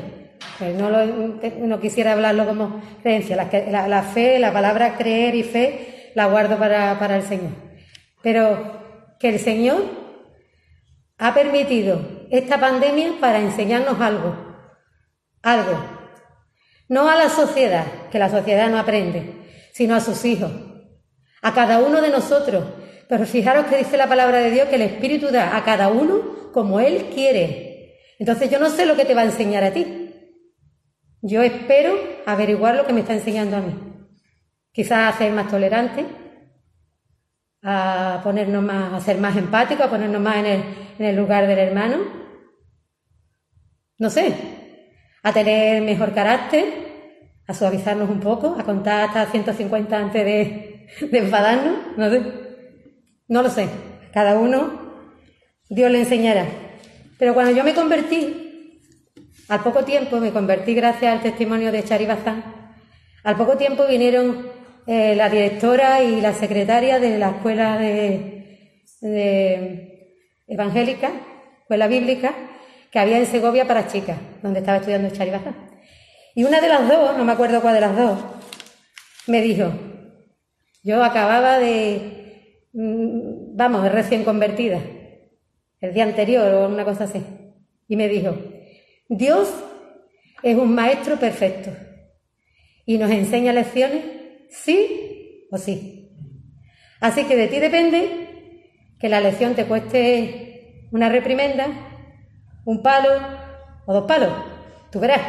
[0.59, 3.37] Pues no, no, quisiera hablarlo como creencia.
[3.37, 7.53] La, la, fe, la palabra creer y fe, la guardo para, para el Señor.
[8.23, 9.83] Pero que el Señor
[11.19, 14.35] ha permitido esta pandemia para enseñarnos algo.
[15.43, 15.79] Algo.
[16.89, 19.35] No a la sociedad, que la sociedad no aprende,
[19.73, 20.51] sino a sus hijos.
[21.41, 22.65] A cada uno de nosotros.
[23.09, 26.51] Pero fijaros que dice la palabra de Dios que el Espíritu da a cada uno
[26.53, 27.99] como Él quiere.
[28.19, 30.02] Entonces yo no sé lo que te va a enseñar a ti.
[31.23, 31.95] Yo espero
[32.27, 33.73] averiguar lo que me está enseñando a mí.
[34.73, 36.05] Quizás a ser más tolerante,
[37.63, 40.65] a ponernos más, a ser más empáticos, a ponernos más en el,
[40.99, 41.99] en el lugar del hermano.
[43.99, 44.35] No sé,
[45.23, 46.65] a tener mejor carácter,
[47.47, 52.23] a suavizarnos un poco, a contar hasta 150 antes de, de enfadarnos, no sé.
[53.29, 53.69] No lo sé.
[54.13, 55.07] Cada uno,
[55.69, 56.47] Dios le enseñará.
[57.17, 58.42] Pero cuando yo me convertí,
[59.49, 62.45] al poco tiempo, me convertí gracias al testimonio de Chari Bazán,
[63.25, 64.49] al poco tiempo vinieron
[64.87, 68.39] eh, la directora y la secretaria de la escuela de,
[70.47, 71.11] evangélica,
[71.61, 72.35] escuela bíblica,
[72.91, 75.71] que había en Segovia para chicas, donde estaba estudiando Chari Bazán.
[76.35, 78.19] Y una de las dos, no me acuerdo cuál de las dos,
[79.27, 79.73] me dijo,
[80.83, 84.81] yo acababa de, mm, vamos, recién convertida,
[85.81, 87.25] el día anterior o una cosa así,
[87.87, 88.35] y me dijo,
[89.15, 89.53] Dios
[90.43, 91.71] es un maestro perfecto
[92.87, 94.03] y nos enseña lecciones
[94.49, 96.17] sí o sí.
[96.99, 101.67] Así que de ti depende que la lección te cueste una reprimenda,
[102.65, 103.11] un palo
[103.85, 104.33] o dos palos.
[104.91, 105.21] Tú verás,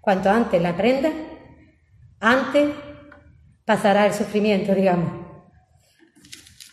[0.00, 1.12] cuanto antes la aprendas,
[2.18, 2.68] antes
[3.64, 5.24] pasará el sufrimiento, digamos.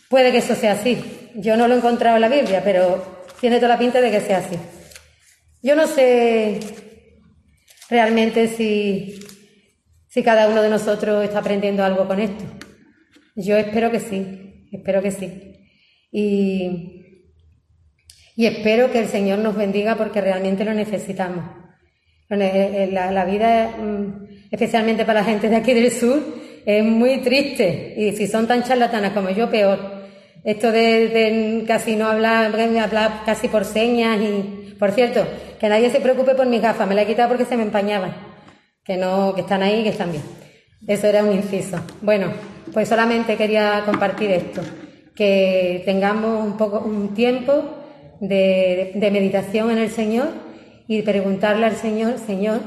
[0.08, 1.30] Puede que eso sea así.
[1.36, 4.20] Yo no lo he encontrado en la Biblia, pero tiene toda la pinta de que
[4.20, 4.58] sea así.
[5.62, 6.60] Yo no sé
[7.88, 9.20] realmente si
[10.12, 12.44] si cada uno de nosotros está aprendiendo algo con esto.
[13.34, 15.54] Yo espero que sí, espero que sí.
[16.10, 17.24] Y,
[18.36, 21.46] y espero que el Señor nos bendiga porque realmente lo necesitamos.
[22.28, 26.22] La, la vida, mm, especialmente para la gente de aquí del sur,
[26.66, 27.94] es muy triste.
[27.96, 30.02] Y si son tan charlatanas como yo, peor.
[30.44, 35.26] Esto de, casi no hablar, hablar casi por señas y, por cierto,
[35.62, 38.12] que nadie se preocupe por mis gafas, me la he quitado porque se me empañaban
[38.84, 40.24] que no, que están ahí, que están bien.
[40.88, 41.78] Eso era un inciso.
[42.00, 42.32] Bueno,
[42.72, 44.60] pues solamente quería compartir esto,
[45.14, 47.62] que tengamos un poco, un tiempo
[48.20, 50.30] de, de meditación en el Señor
[50.88, 52.62] y preguntarle al Señor, Señor,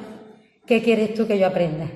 [0.65, 1.87] ¿qué quieres tú que yo aprenda?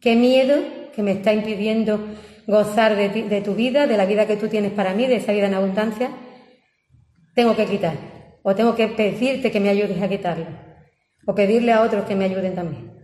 [0.00, 0.54] ¿Qué miedo
[0.94, 1.98] que me está impidiendo
[2.46, 5.32] gozar de, de tu vida, de la vida que tú tienes para mí, de esa
[5.32, 6.10] vida en abundancia,
[7.34, 8.17] tengo que quitar?
[8.48, 10.46] O tengo que pedirte que me ayudes a quitarlo.
[11.26, 12.94] O pedirle a otros que me ayuden también.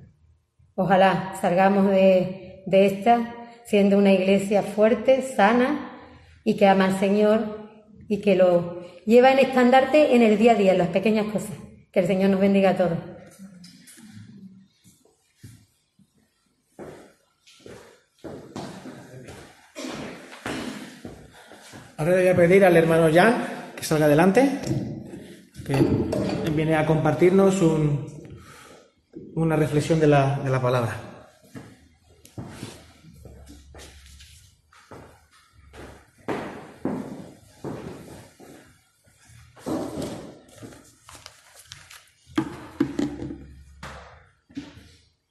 [0.74, 3.34] Ojalá salgamos de, esta
[3.66, 6.00] siendo una iglesia fuerte, sana
[6.44, 7.68] y que ama al Señor
[8.08, 11.52] y que lo lleva en estandarte en el día a día, en las pequeñas cosas.
[11.92, 12.98] Que el Señor nos bendiga a todos.
[21.98, 23.34] Ahora le voy a pedir al hermano Jan
[23.76, 24.48] que salga adelante,
[26.54, 28.06] viene a compartirnos un,
[29.34, 30.96] una reflexión de la, de la palabra.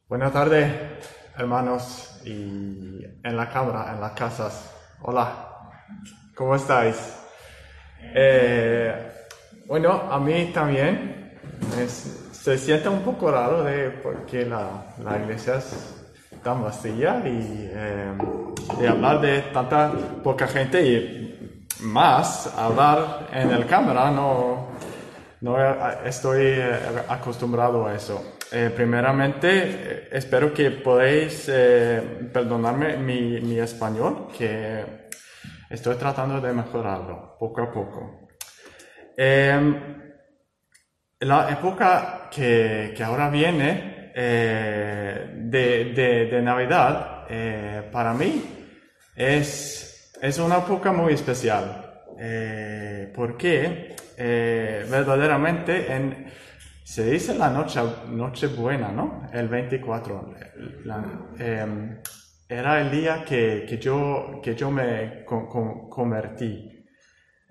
[0.07, 0.71] Buenas tardes,
[1.37, 4.71] hermanos, y en la cámara, en las casas.
[5.01, 5.71] Hola,
[6.35, 7.17] ¿cómo estáis?
[8.15, 9.11] Eh,
[9.73, 11.31] bueno, a mí también
[12.31, 16.05] se siente un poco raro de porque la, la iglesia es
[16.43, 19.91] tan vacía y eh, hablar de tanta
[20.23, 24.67] poca gente y más hablar en el cámara no,
[25.41, 25.57] no
[26.05, 28.35] estoy eh, acostumbrado a eso.
[28.51, 31.51] Eh, primeramente, espero que podáis
[32.31, 35.09] perdonarme mi, mi, español, que
[35.67, 38.22] estoy tratando de mejorarlo poco a poco.
[41.19, 48.43] La época que, que ahora viene eh, de, de, Navidad, eh, para mí,
[49.15, 49.89] es
[50.21, 53.93] es una época muy especial, eh, porque
[54.89, 56.27] verdaderamente en,
[56.83, 59.27] se dice la noche, noche buena, ¿no?
[59.33, 60.33] El 24.
[60.85, 61.03] la-
[61.39, 61.97] em,
[62.47, 66.72] era el día que, que yo, que yo me co- co- convertí.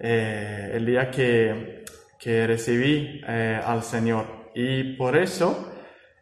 [0.05, 1.85] Eh, el día que,
[2.19, 4.51] que recibí eh, al Señor.
[4.55, 5.73] Y por eso,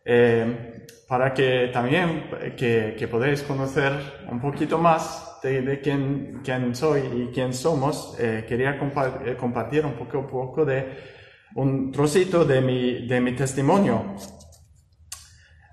[0.04, 2.28] eh, para que también
[2.58, 3.92] que, que podáis conocer
[4.30, 8.14] un poquito más de, de quién, quién soy y quién somos,
[8.46, 10.84] quería compa- compartir un poco, poco de
[11.54, 14.14] un trocito de mi, de mi testimonio.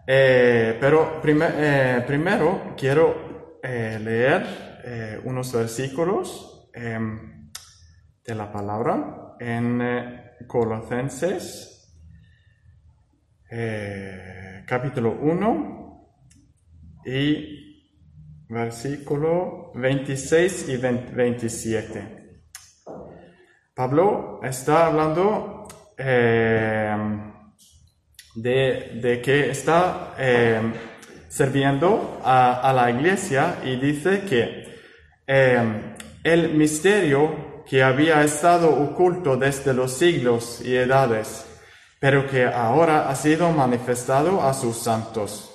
[0.05, 7.36] Pero prime- primero quiero leer unos versículos em,
[8.27, 11.97] de la palabra en eh, Colosenses
[13.49, 16.11] eh, capítulo 1
[17.05, 17.95] y
[18.49, 22.41] versículo 26 y 20 27.
[23.73, 25.65] Pablo está hablando
[25.97, 26.97] eh,
[28.35, 30.15] de, de que está
[31.29, 34.67] sirviendo a, la iglesia y dice que
[36.23, 41.45] el misterio que había estado oculto desde los siglos y edades,
[41.99, 45.53] pero que ahora ha sido manifestado a sus santos.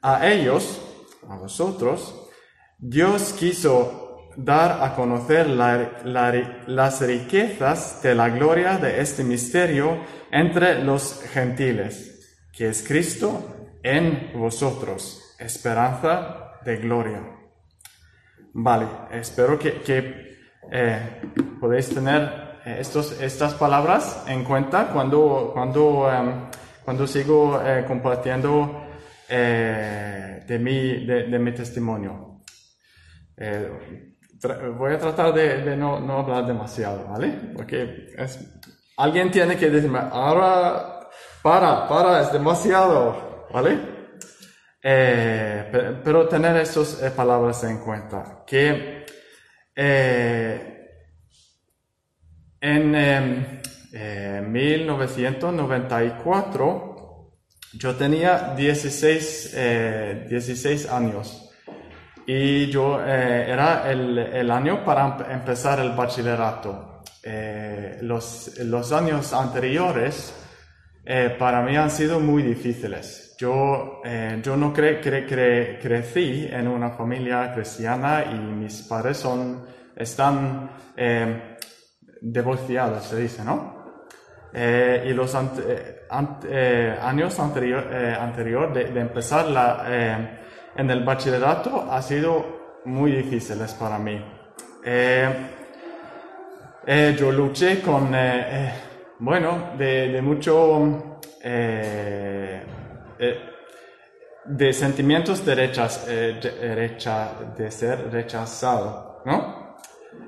[0.00, 0.80] A ellos,
[1.28, 2.28] a vosotros,
[2.78, 9.98] Dios quiso dar a conocer la- la- las riquezas de la gloria de este misterio
[10.30, 17.22] entre los gentiles, que es Cristo en vosotros, esperanza de gloria.
[18.52, 19.80] Vale, espero que,
[20.70, 21.20] eh,
[21.60, 26.50] podéis tener eh, estos, estas palabras en cuenta cuando, cuando, em,
[26.84, 28.84] cuando sigo eh, compartiendo
[29.28, 32.40] eh, de, mi, de, mi testimonio.
[34.78, 37.28] Voy a tratar de, no, hablar demasiado, ¿vale?
[37.56, 38.12] Porque
[38.98, 41.08] alguien tiene que decirme, ahora,
[41.42, 43.78] para, para, es demasiado, ¿vale?
[44.82, 49.03] Pe- pero tener estas palabras en cuenta, que
[49.76, 50.70] eh,
[52.60, 53.60] en em,
[53.92, 57.32] eh, 1994
[57.74, 61.50] yo tenía 16, eh, 16 años
[62.26, 67.02] y yo eh, era el, el año para em- empezar el bachillerato.
[67.22, 70.34] Eh, los, los años anteriores
[71.04, 73.23] eh, para mí han sido muy difíciles.
[73.36, 79.16] Yo, eh, yo no cre- cre- cre- crecí en una familia cristiana y mis padres
[79.16, 79.64] son,
[79.96, 81.56] están eh,
[82.20, 83.74] divorciados, se dice, ¿no?
[84.52, 85.36] Eh, y los
[86.46, 89.84] eh, años anterior, anterior de, de empezar la,
[90.76, 94.24] en el bachillerato ha sido muy difíciles para mí.
[97.18, 98.14] Yo luché con,
[99.18, 101.18] bueno, de, mucho,
[104.46, 109.74] de sentimientos de, rechaz- eh, de, recha- de ser rechazado, ¿no?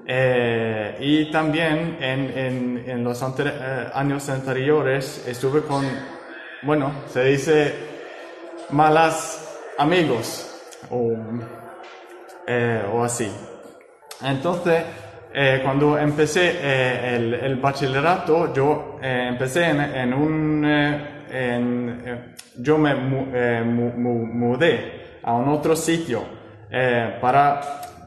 [0.09, 5.85] Eh, y también en, en, en los eh, años anteriores estuve con,
[6.63, 7.75] bueno, se dice
[8.71, 10.49] malas amigos
[10.91, 11.13] o,
[12.47, 13.31] eh, o así.
[14.23, 14.83] Entonces,
[15.35, 21.16] eh, cuando empecé eh, el, bachillerato, yo eh, empecé en un...
[21.39, 26.23] eh, yo me eh, mu- mu- mudé a un otro sitio
[26.71, 27.61] eh, para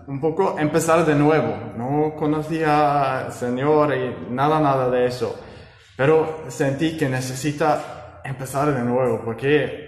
[0.08, 1.56] un poco empezar de nuevo.
[1.78, 5.40] No conocía al Señor y nada, nada de eso.
[5.96, 9.88] Pero sentí que necesita empezar de nuevo porque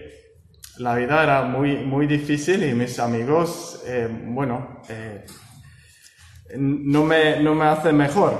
[0.77, 3.83] la vida era muy, muy difícil y mis amigos,
[4.25, 4.81] bueno,
[6.57, 8.33] no me, no me hace mejor,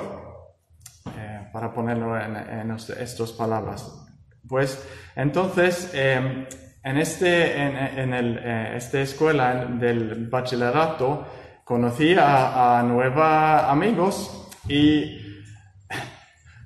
[1.54, 4.01] para ponerlo en, en est- estas palabras.
[4.48, 4.84] Pues
[5.16, 6.48] entonces, eh,
[6.84, 11.28] en, este, en, el, eh, esta escuela del bachillerato,
[11.64, 15.32] conocí a, a nuevos amigos y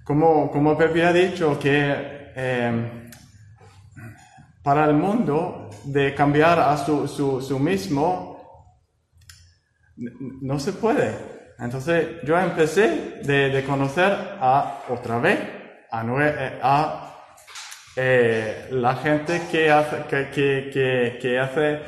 [0.04, 3.12] como, como Pepe ha dicho que eh,
[4.64, 8.36] para el mundo de cambiar a su, su, su mismo
[9.98, 11.14] no se puede.
[11.58, 15.40] Entonces yo empecé de, de conocer a otra vez
[15.92, 17.15] a, eh, a
[17.96, 21.80] eh, la gente que hace, que, que, que, hace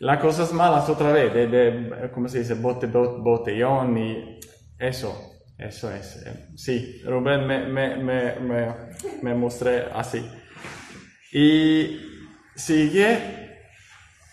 [0.00, 2.54] las cosas malas otra vez, de, ¿cómo se dice?
[2.54, 4.40] Bote, bot- botellón y
[4.78, 6.16] eso, eso es.
[6.26, 10.24] eh, Sí, Rubén me, me, me, me, mostré así.
[11.32, 12.00] Y
[12.54, 13.18] sigue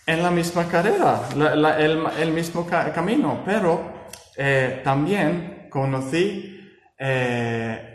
[0.06, 4.06] en la misma carrera, la- el, el mismo ca- camino, pero
[4.36, 6.48] eh, también conocí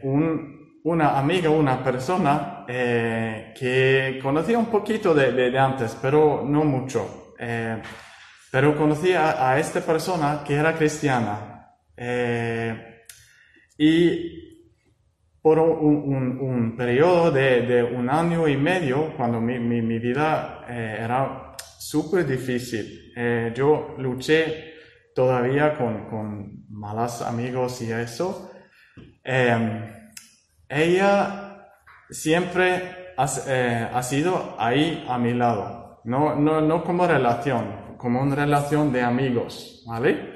[0.03, 7.33] un- una amiga, una persona eh, que conocía un poquito de, antes, pero no mucho.
[7.39, 7.81] Eh,
[8.51, 11.75] pero conocí a, esta persona que era cristiana.
[11.95, 13.03] Eh,
[13.77, 14.57] y
[15.41, 20.97] por un, un- un periodo de, de un año y medio, cuando mi vida eh,
[20.99, 24.73] era súper difícil, eh, yo luché
[25.15, 28.51] todavía con, con malos amigos y eso.
[29.23, 29.93] Eh,
[30.69, 31.46] ella
[32.09, 38.35] siempre ha, eh, sido ahí a mi lado, no, no, no como relación, como una
[38.35, 40.33] relación de amigos, ¿vale?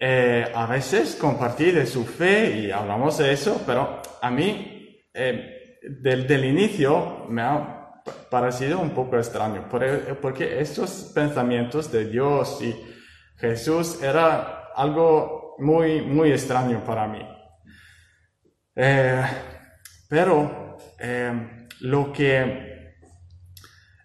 [0.00, 5.78] Eh, a veces compartí de su fe y hablamos de eso, pero a mí, eh,
[6.00, 12.06] del, del inicio, me ha pa- parecido un poco extraño, por- porque estos pensamientos de
[12.06, 12.74] Dios y
[13.36, 17.22] Jesús era algo muy, muy extraño para mí.
[18.74, 19.22] Eh,
[20.08, 20.61] pero
[21.02, 22.94] eh, lo que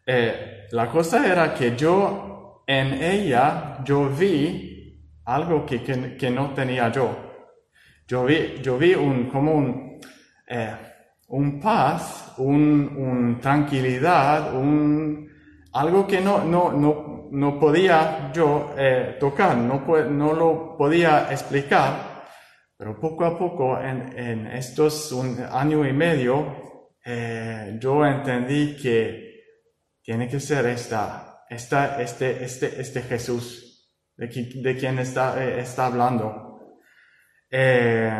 [0.05, 6.53] eh, la cosa era que yo en ella yo vi algo que, que, que no
[6.53, 7.15] tenía yo.
[8.07, 9.99] Yo vi, yo vi un, como un,
[10.47, 10.75] eh,
[11.27, 15.29] un paz, un, tranquilidad, un,
[15.73, 22.25] algo que no, no, no, no podía yo eh, tocar, no, no lo podía explicar,
[22.77, 26.66] pero poco a poco en, en estos un año y medio
[27.07, 29.41] eh, yo entendí que
[30.03, 33.87] tiene que ser esta, esta, este, este, este Jesús
[34.17, 36.59] de, qui- de quien está, eh, está hablando.
[37.49, 38.11] Eh,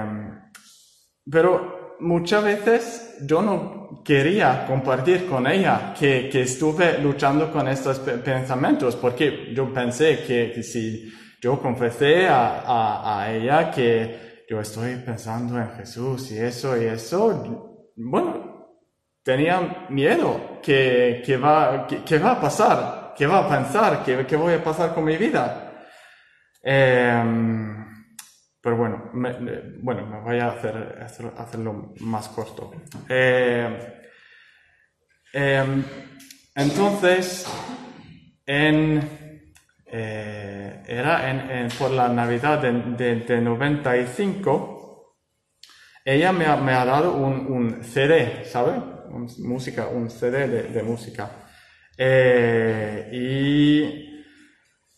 [1.30, 8.00] pero muchas veces yo no quería compartir con ella que, que estuve luchando con estos
[8.00, 11.12] pe- pensamientos, porque yo pensé que, que si
[11.42, 16.86] yo confesé a, a, a ella que yo estoy pensando en Jesús y eso y
[16.86, 17.68] eso,
[17.98, 18.47] bueno,
[19.28, 24.38] tenía miedo que, que, va, que, va a pasar, que va a pensar, que, que
[24.38, 25.84] voy a pasar con mi vida.
[26.64, 27.86] Em,
[28.62, 29.10] pero bueno,
[29.84, 32.72] bueno, me voy a hacer, hacer- hacerlo más corto.
[33.10, 33.68] Eh,
[35.34, 35.84] em,
[36.56, 37.46] entonces,
[38.46, 39.34] en,
[39.88, 45.18] eh, era en, por la Navidad de, de, de 95,
[46.06, 48.96] ella me ha, me ha dado un, un CD, ¿sabe?
[49.12, 51.30] Un- música, un CD de, música.
[51.98, 54.08] Eh, y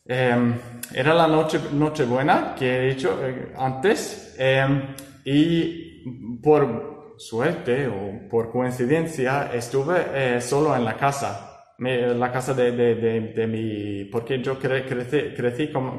[0.05, 0.55] Em,
[0.95, 4.81] era la noche, Nochebuena que he dicho eh, antes em,
[5.23, 12.71] y por suerte o por coincidencia estuve eh, solo en la casa, la casa de,
[12.71, 15.35] de, de, mi, porque yo cre- crecí,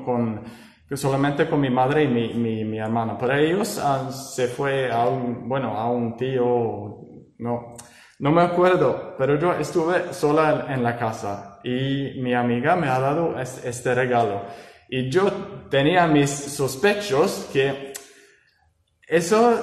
[0.04, 0.42] con-
[0.96, 3.16] solamente con mi madre y mi, mi, mi hermana.
[3.16, 6.98] Pero ellos ah, se fue a un, bueno, a un tío,
[7.38, 7.76] no,
[8.20, 13.00] no me acuerdo, pero yo estuve sola en, la casa y mi amiga me ha
[13.00, 14.42] dado es- este regalo.
[14.88, 15.24] Y yo
[15.70, 17.92] tenía mis sospechos que
[19.08, 19.58] eso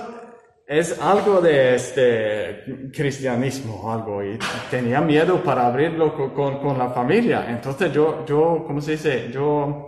[0.67, 4.37] es algo de este cristianismo algo y
[4.71, 7.45] tenía miedo para abrirlo co- con, con la familia.
[7.49, 9.29] Entonces yo, yo, ¿cómo se dice?
[9.31, 9.87] Yo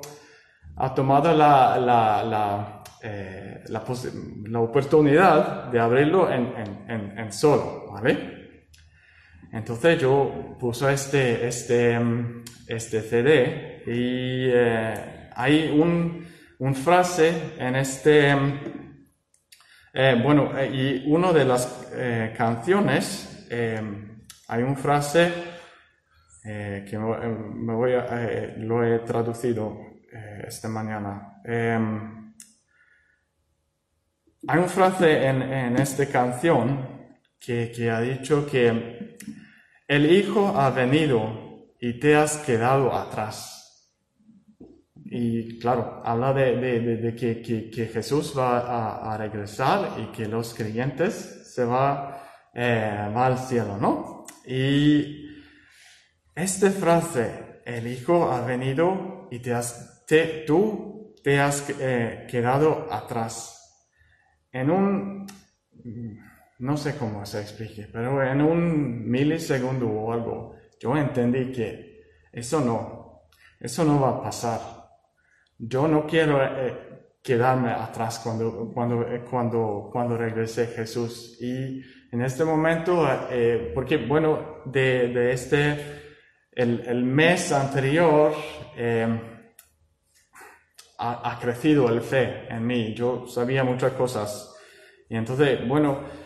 [0.78, 3.84] ha tomado la, la, la, eh, la,
[4.48, 8.39] la oportunidad de abrirlo en, en, en, en solo, ¿vale?
[9.52, 16.26] Entonces yo puse este, este, mm, este CD y eh, hay un,
[16.60, 18.60] un frase en este, mm,
[19.94, 21.88] eh, bueno, eh, y una de las
[22.38, 23.82] canciones, eh,
[24.48, 25.34] hay una frase
[26.44, 29.78] que me, voy a, lo he traducido
[30.48, 31.42] esta mañana.
[31.44, 32.34] Em,
[34.48, 37.10] hay una frase en, en esta canción
[37.40, 39.09] que, que ha dicho que
[39.90, 43.90] el Hijo ha venido y te has quedado atrás.
[45.06, 51.54] Y claro, habla de, de- que, que- Jesús va a, regresar y que los creyentes
[51.56, 52.24] se va,
[52.54, 54.26] eh, al cielo, ¿no?
[54.46, 55.26] Y
[56.36, 62.88] esta frase, el Hijo ha venido y te has, te- tú te has eh, quedado
[62.94, 63.56] atrás.
[64.52, 65.28] En un,
[66.60, 72.60] no sé cómo se explique, pero en un milisegundo o algo, yo entendí que eso
[72.62, 73.24] no,
[73.60, 74.60] eso no va a pasar.
[75.58, 76.90] Yo no quiero eh,
[77.24, 81.38] quedarme atrás cuando, cuando, eh, cuando, cuando regrese Jesús.
[81.42, 81.82] Y
[82.12, 85.78] en este momento, eh, porque bueno, de, de este,
[86.52, 88.34] el, el mes anterior,
[88.78, 89.22] eh,
[90.98, 92.94] ha, ha crecido el fe en mí.
[92.94, 94.56] Yo sabía muchas cosas.
[95.10, 96.19] Y entonces, bueno,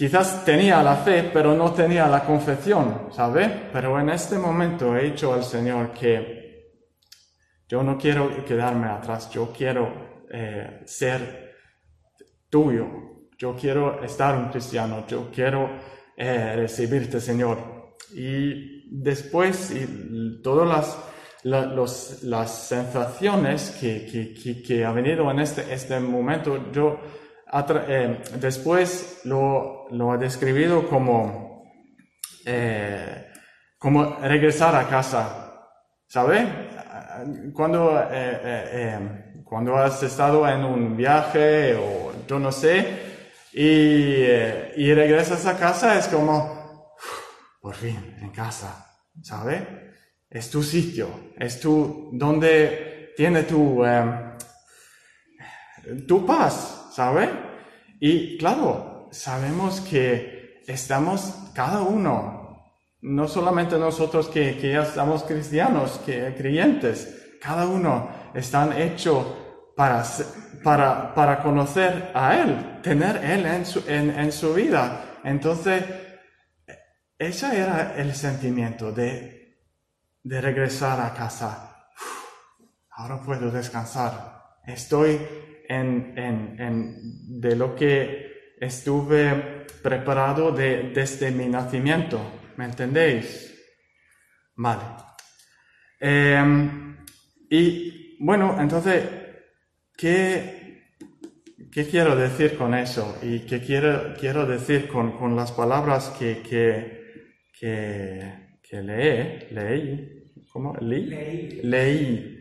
[0.00, 3.68] quizás tenía la fe, pero no tenía la confesión, ¿sabe?
[3.70, 6.70] Pero en este momento he dicho al Señor que
[7.68, 11.54] yo no quiero quedarme atrás, yo quiero eh, ser
[12.48, 12.86] tuyo,
[13.36, 15.68] yo quiero estar un cristiano, yo quiero
[16.16, 17.58] eh, recibirte, Señor.
[18.14, 20.96] Y después, y todas
[21.42, 27.00] las, las sensaciones que, que, que, que ha venido en este, este momento, yo
[27.52, 31.64] eh, después lo, he describido como,
[32.46, 33.26] eh,
[33.78, 35.68] como regresar a casa,
[36.06, 36.46] ¿sabe?
[37.52, 43.10] Cuando, eh, cuando has estado en un viaje o yo no sé,
[43.52, 44.22] y,
[44.76, 46.94] y regresas a casa es como,
[47.60, 48.86] por fin, en casa,
[49.22, 49.90] ¿sabe?
[50.30, 53.84] Es tu sitio, es tu, donde tiene tu,
[56.06, 57.28] tu paz, ¿sabe?
[58.00, 66.00] Y claro, sabemos que estamos cada uno, no solamente nosotros que, que ya estamos cristianos,
[66.04, 69.26] que creyentes, cada uno están hechos
[69.76, 70.04] para,
[70.62, 75.18] para, para conocer a Él, tener Él en su, en, en su vida.
[75.24, 75.84] Entonces,
[77.18, 79.58] ese era el sentimiento de,
[80.22, 81.86] de regresar a casa.
[82.90, 84.58] Ahora puedo descansar.
[84.66, 85.18] Estoy
[85.70, 92.20] en, en, en de lo que estuve preparado de, desde mi nacimiento.
[92.56, 93.54] ¿Me entendéis?
[94.56, 94.82] Vale.
[96.00, 96.96] Em,
[97.48, 99.04] y bueno, entonces,
[99.96, 100.88] ¿qué,
[101.70, 103.18] ¿qué quiero decir con eso?
[103.22, 109.46] ¿Y qué quiero, quiero decir con, con las palabras que, que, que, que leí?
[109.52, 110.16] leí
[110.52, 110.76] ¿Cómo?
[110.80, 111.06] Leí.
[111.06, 111.60] Leí.
[111.62, 112.36] leí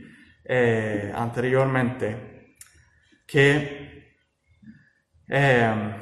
[0.45, 2.28] eh, anteriormente
[3.29, 4.15] que
[5.27, 5.95] eh,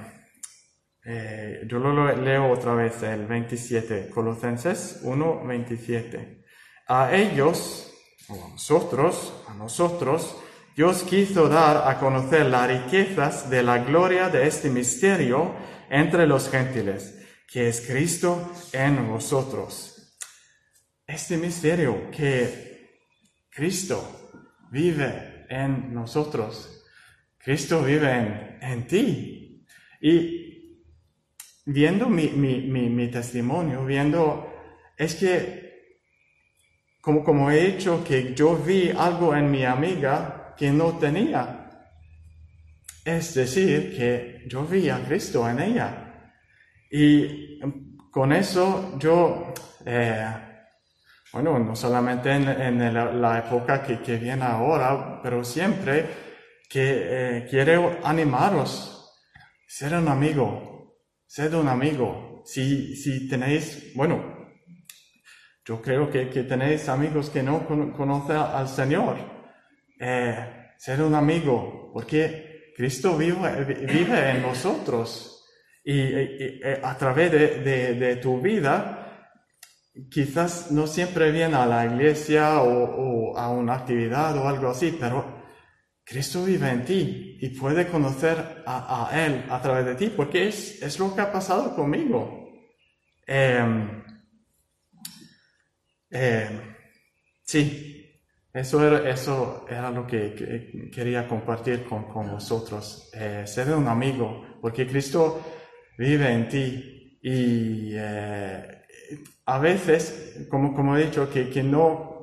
[1.04, 6.46] eh, yo lo lo leo otra vez el 27, Colosenses 1, 27.
[6.88, 7.94] A ellos,
[8.30, 10.38] o a nosotros, a nosotros,
[10.76, 15.54] Dios quiso dar a conocer las riquezas de la gloria de este misterio
[15.90, 17.20] entre los gentiles,
[17.52, 20.18] que es Cristo en vosotros.
[21.06, 23.02] Este misterio que
[23.50, 24.38] Cristo
[24.72, 26.77] vive en nosotros.
[27.48, 29.66] Cristo vive en, ti.
[30.02, 30.84] Y
[31.66, 34.54] viendo mi, mi, mi, testimonio, viendo,
[34.98, 36.02] es que,
[37.00, 41.70] como, como he dicho, que yo vi algo en mi amiga que no tenía.
[43.06, 46.34] Es decir, que yo vi a Cristo en ella.
[46.92, 47.62] Y
[48.12, 49.54] con eso yo,
[49.86, 50.36] eh,
[51.32, 56.27] bueno, no solamente en, en la, la época que, que, viene ahora, pero siempre
[56.70, 59.14] que eh, quiero animaros,
[59.68, 62.44] ser un amigo, ser un amigo.
[62.46, 64.38] Si, si tenéis, bueno,
[65.66, 69.18] yo creo que, que tenéis amigos que no con, conocen al Señor,
[70.00, 75.46] eh, ser un amigo, porque Cristo vive, vive en nosotros
[75.84, 78.98] y, y, y a través de, de, de tu vida,
[80.12, 84.96] quizás no siempre viene a la iglesia o, o, a una actividad o algo así,
[85.00, 85.37] pero
[86.08, 90.82] Cristo vive en ti y puede conocer a, Él a través de ti, porque es,
[90.82, 92.50] es lo que ha pasado conmigo.
[93.28, 94.04] Eh,
[96.10, 96.76] eh,
[97.44, 98.22] sí,
[98.54, 103.90] eso era, eso era lo que, que quería compartir con, con vosotros, eh, ser un
[103.90, 105.42] amigo, porque Cristo
[105.98, 108.82] vive en ti y eh,
[109.46, 112.17] a veces, como, como he dicho, que, que no,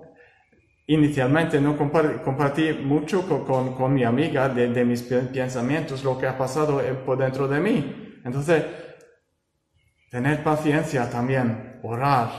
[0.87, 6.37] inicialmente no compartí, compartí mucho con, con, mi amiga de, mis pensamientos, lo que ha
[6.37, 8.20] pasado por dentro de mí.
[8.24, 8.64] Entonces,
[10.11, 12.30] tener paciencia también, orar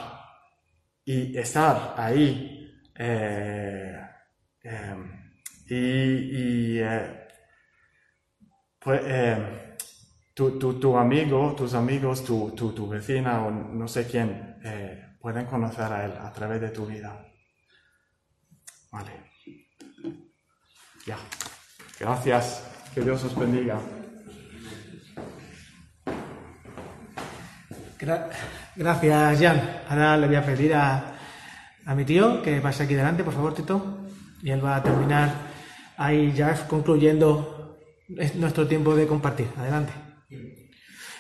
[1.04, 2.82] y estar ahí.
[2.98, 4.00] Eh,
[4.64, 4.96] eh,
[5.68, 6.82] y, y
[8.80, 9.02] pues,
[10.34, 15.46] tu, tu, tu, amigo, tus amigos, tu, tu, vecina o no sé quién eh, pueden
[15.46, 17.35] conocer a Él a través de tu vida.
[18.96, 19.12] Vale.
[21.06, 21.18] Ya.
[22.00, 22.64] Gracias.
[22.94, 23.78] Que Dios os bendiga.
[28.00, 28.30] Gra
[28.78, 29.82] Gracias, Jan.
[29.90, 31.16] Ahora le voy a pedir a,
[31.86, 34.08] a mi tío que pase aquí delante, por favor, Tito.
[34.42, 35.30] Y él va a terminar
[35.98, 37.78] ahí ya concluyendo
[38.36, 39.48] nuestro tiempo de compartir.
[39.58, 39.92] Adelante.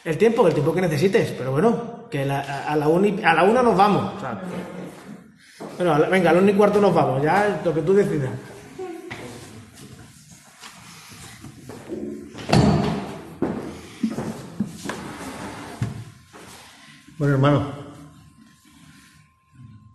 [0.05, 3.75] El tiempo, el tiempo que necesites, pero bueno, que a, la a la una nos
[3.75, 4.13] vamos.
[5.77, 8.31] Bueno, venga, a los ni cuarto nos vamos, ya lo que tú decidas.
[17.17, 17.73] Bueno, hermano,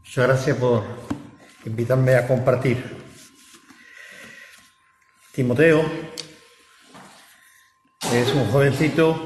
[0.00, 0.84] muchas gracias por
[1.64, 2.84] invitarme a compartir.
[5.32, 5.82] Timoteo
[8.12, 9.24] es un jovencito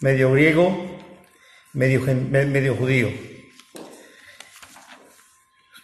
[0.00, 0.98] medio griego,
[1.72, 3.39] medio, medio judío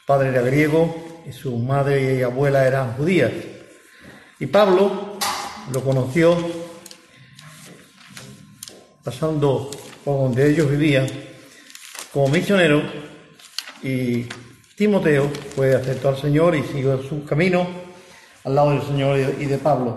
[0.07, 3.33] Padre era griego y su madre y abuela eran judías.
[4.39, 5.19] Y Pablo
[5.73, 6.37] lo conoció
[9.03, 9.69] pasando
[10.05, 11.09] por donde ellos vivían
[12.13, 12.83] como misionero
[13.83, 14.27] y
[14.77, 17.67] Timoteo fue aceptó al Señor y siguió su camino
[18.45, 19.97] al lado del Señor y de Pablo.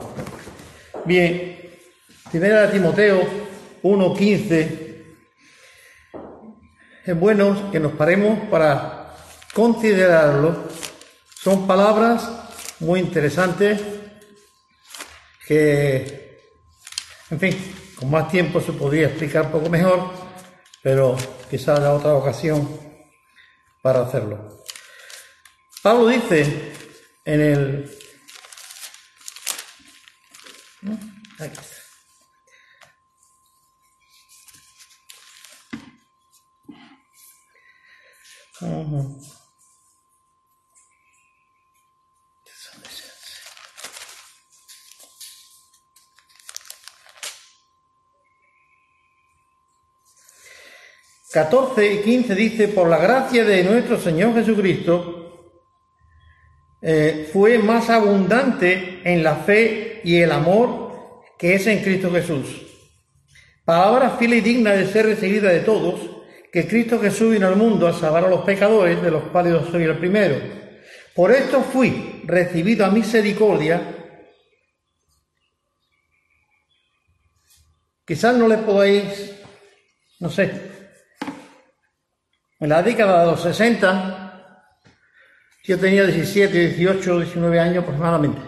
[1.06, 1.70] Bien,
[2.32, 3.22] primera de Timoteo
[3.84, 4.90] 1.15
[7.06, 8.99] es bueno que nos paremos para
[9.54, 10.68] considerarlo.
[11.36, 12.30] Son palabras
[12.80, 13.82] muy interesantes
[15.46, 16.52] que,
[17.30, 20.12] en fin, con más tiempo se podría explicar un poco mejor,
[20.82, 21.18] pero
[21.50, 22.80] quizás haya otra ocasión
[23.82, 24.64] para hacerlo.
[25.82, 26.74] Pablo dice
[27.26, 28.00] en el...
[31.40, 31.80] Aquí está.
[51.32, 55.62] 14 y 15 dice, por la gracia de nuestro Señor Jesucristo,
[56.82, 62.66] eh, fue más abundante en la fe y el amor que es en Cristo Jesús.
[63.64, 66.02] Palabra fiel y digna de ser recibida de todos,
[66.52, 69.66] que Cristo Jesús vino al mundo a salvar a los pecadores, de los cuales yo
[69.70, 70.36] soy el primero.
[71.14, 73.82] Por esto fui recibido a misericordia.
[78.04, 79.36] Quizás no le podáis,
[80.20, 80.69] no sé,
[82.60, 84.66] en la década de los 60,
[85.64, 88.42] yo tenía 17, 18, 19 años aproximadamente.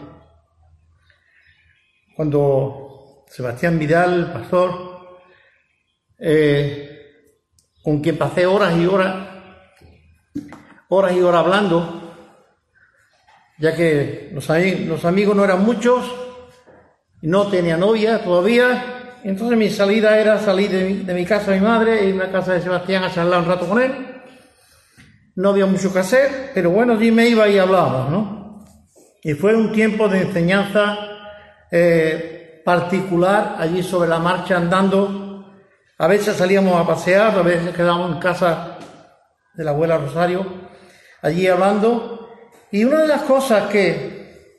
[2.15, 5.21] Cuando Sebastián Vidal, pastor,
[6.19, 6.91] eh,
[7.81, 9.27] con quien pasé horas y horas,
[10.89, 12.15] horas y horas hablando,
[13.59, 16.13] ya que los, los amigos no eran muchos,
[17.21, 22.05] no tenía novia todavía, entonces mi salida era salir de mi, casa de mi madre,
[22.05, 24.21] irme a casa de Sebastián a charlar un rato con él.
[25.35, 28.65] No había mucho que hacer, pero bueno, allí me iba y hablábamos, ¿no?
[29.23, 30.97] Y fue un tiempo de enseñanza
[31.71, 35.45] eh, particular allí sobre la marcha andando.
[35.97, 38.79] A veces salíamos a pasear, a veces quedábamos en casa
[39.53, 40.45] de la abuela Rosario,
[41.21, 42.29] allí hablando.
[42.71, 44.55] Y una de las cosas que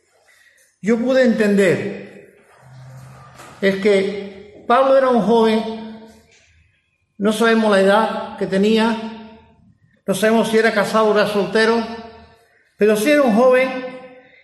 [0.81, 2.37] yo pude entender
[3.61, 4.32] es que
[4.73, 6.09] Pablo era un joven,
[7.18, 8.97] no sabemos la edad que tenía,
[10.07, 11.77] no sabemos si era casado o era soltero,
[12.79, 13.68] pero sí era un joven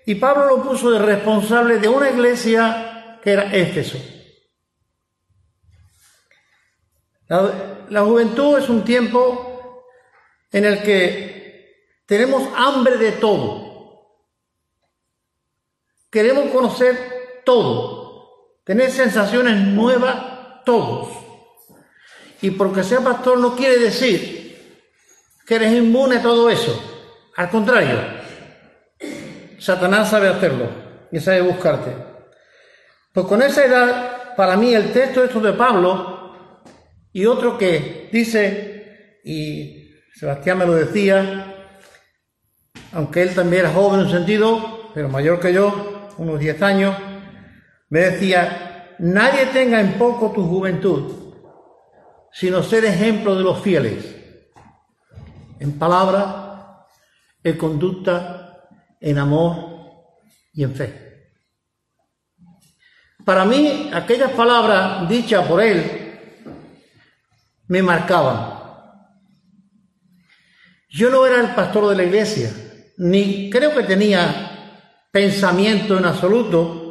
[0.04, 3.96] y Pablo lo puso de responsable de una iglesia que era Éfeso.
[7.28, 9.86] La, la juventud es un tiempo
[10.52, 14.26] en el que tenemos hambre de todo.
[16.10, 17.97] Queremos conocer todo.
[18.68, 21.08] Tener sensaciones nuevas todos.
[22.42, 24.84] Y porque sea pastor no quiere decir
[25.46, 26.78] que eres inmune a todo eso.
[27.34, 27.98] Al contrario,
[29.58, 30.68] Satanás sabe hacerlo
[31.10, 31.96] y sabe buscarte.
[33.14, 36.62] Pues con esa edad, para mí el texto esto de Pablo
[37.10, 41.70] y otro que dice, y Sebastián me lo decía,
[42.92, 46.94] aunque él también era joven en un sentido, pero mayor que yo, unos 10 años,
[47.90, 51.34] me decía, nadie tenga en poco tu juventud,
[52.32, 54.14] sino ser ejemplo de los fieles,
[55.58, 56.86] en palabra,
[57.42, 58.68] en conducta,
[59.00, 60.04] en amor
[60.52, 61.08] y en fe.
[63.24, 66.08] Para mí, aquellas palabras dichas por él
[67.66, 68.58] me marcaban.
[70.90, 72.50] Yo no era el pastor de la iglesia,
[72.96, 76.87] ni creo que tenía pensamiento en absoluto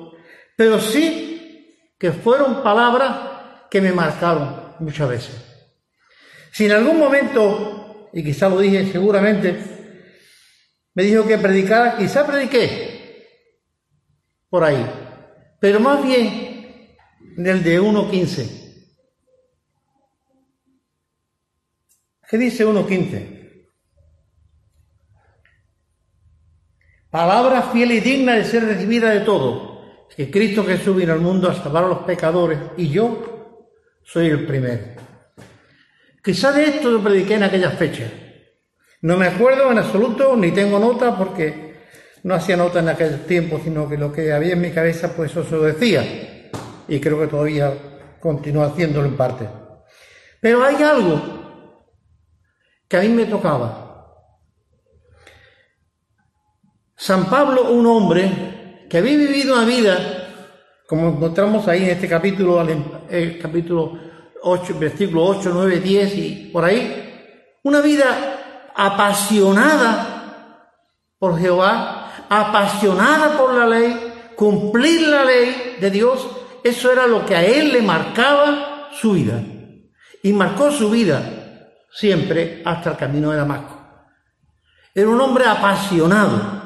[0.58, 5.36] pero sí que fueron palabras que me marcaron muchas veces.
[6.52, 9.56] Si en algún momento, y quizá lo dije seguramente,
[10.96, 13.28] me dijo que predicara, quizá prediqué
[14.50, 14.84] por ahí,
[15.60, 16.98] pero más bien
[17.38, 18.90] del de 1.15.
[22.28, 23.70] ¿Qué dice 1.15?
[27.12, 29.67] Palabra fiel y digna de ser recibida de todo
[30.16, 33.68] que Cristo Jesús vino al mundo a salvar a los pecadores y yo
[34.04, 34.84] soy el primero.
[36.24, 38.12] Quizá de esto lo prediqué en aquellas fechas.
[39.02, 41.76] No me acuerdo en absoluto, ni tengo nota porque
[42.24, 45.32] no hacía nota en aquel tiempo, sino que lo que había en mi cabeza, pues
[45.32, 46.50] eso lo decía.
[46.88, 47.74] Y creo que todavía
[48.20, 49.48] continúa haciéndolo en parte.
[50.42, 51.22] Pero hay algo
[52.88, 53.86] que a mí me tocaba.
[56.96, 58.57] San Pablo, un hombre
[58.90, 60.30] que había vivido una vida,
[60.88, 62.62] como encontramos ahí en este capítulo,
[63.10, 64.00] el capítulo
[64.42, 70.64] 8, versículo 8, 9, 10 y por ahí, una vida apasionada
[71.20, 76.28] por Jehová, apasionada por la ley, cumplir la ley de Dios,
[76.64, 79.42] eso era lo que a él le marcaba su vida.
[80.24, 81.22] Y marcó su vida
[81.92, 83.78] siempre hasta el camino de Damasco.
[84.94, 86.58] Era un hombre apasionado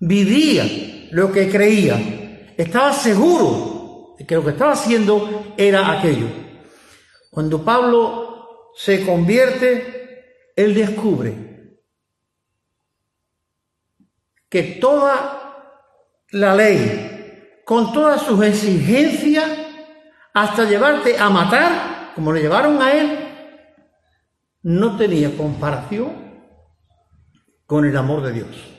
[0.00, 6.26] vivía lo que creía, estaba seguro de que lo que estaba haciendo era aquello.
[7.30, 11.78] Cuando Pablo se convierte, él descubre
[14.48, 15.78] que toda
[16.32, 19.48] la ley, con todas sus exigencias,
[20.32, 23.18] hasta llevarte a matar, como le llevaron a él,
[24.64, 26.12] no tenía comparación
[27.66, 28.73] con el amor de Dios.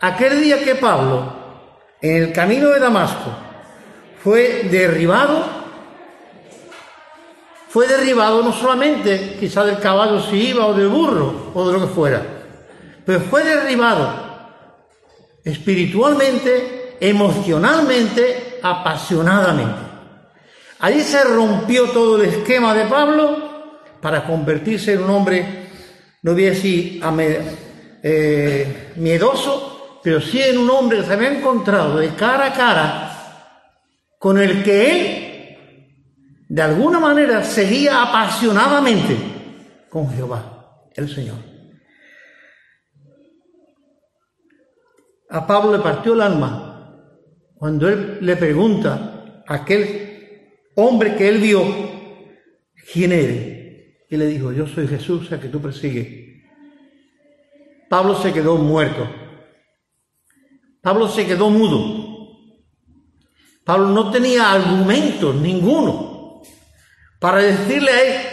[0.00, 1.32] Aquel día que Pablo,
[2.00, 3.32] en el camino de Damasco,
[4.22, 5.44] fue derribado,
[7.68, 11.80] fue derribado no solamente quizá del caballo si iba o del burro o de lo
[11.80, 12.22] que fuera,
[13.04, 14.28] pero fue derribado
[15.44, 19.88] espiritualmente, emocionalmente, apasionadamente.
[20.80, 25.68] Allí se rompió todo el esquema de Pablo para convertirse en un hombre,
[26.22, 27.02] no voy a decir
[28.02, 29.77] eh, miedoso,
[30.08, 33.44] pero sí en un hombre que se había encontrado de cara a cara
[34.18, 35.58] con el que él,
[36.48, 39.14] de alguna manera, seguía apasionadamente
[39.90, 41.36] con Jehová, el Señor.
[45.28, 46.90] A Pablo le partió el alma
[47.54, 51.62] cuando él le pregunta a aquel hombre que él vio,
[52.94, 54.06] ¿quién eres?
[54.08, 56.42] Y le dijo, yo soy Jesús, a que tú persigues.
[57.90, 59.27] Pablo se quedó muerto.
[60.80, 62.08] Pablo se quedó mudo.
[63.64, 66.42] Pablo no tenía argumentos ninguno
[67.18, 68.26] para decirle a él,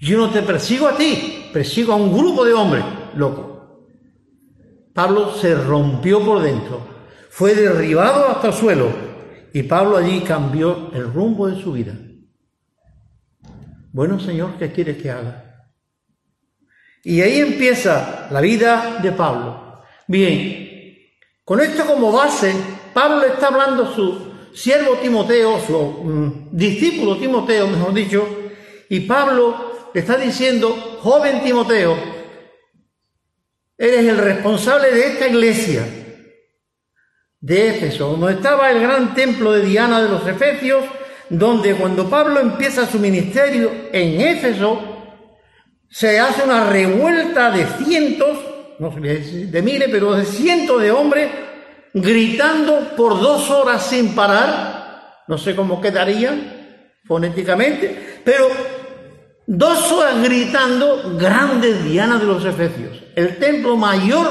[0.00, 2.84] yo no te persigo a ti, persigo a un grupo de hombres,
[3.14, 3.86] loco.
[4.94, 6.80] Pablo se rompió por dentro,
[7.28, 8.88] fue derribado hasta el suelo
[9.52, 11.94] y Pablo allí cambió el rumbo de su vida.
[13.92, 15.68] Bueno, Señor, ¿qué quieres que haga?
[17.02, 19.82] Y ahí empieza la vida de Pablo.
[20.06, 20.69] Bien,
[21.50, 22.54] con esto como base,
[22.94, 28.24] Pablo está hablando a su siervo Timoteo, su mm, discípulo Timoteo, mejor dicho,
[28.88, 31.96] y Pablo le está diciendo, joven Timoteo,
[33.76, 35.84] eres el responsable de esta iglesia
[37.40, 40.84] de Éfeso, donde estaba el gran templo de Diana de los Efesios,
[41.30, 44.80] donde cuando Pablo empieza su ministerio en Éfeso,
[45.88, 48.38] se hace una revuelta de cientos
[48.80, 51.30] no sé de miles, pero de cientos de hombres
[51.92, 55.22] gritando por dos horas sin parar.
[55.28, 58.48] No sé cómo quedarían fonéticamente, pero
[59.46, 63.04] dos horas gritando grandes Diana de los Efesios.
[63.14, 64.28] El templo mayor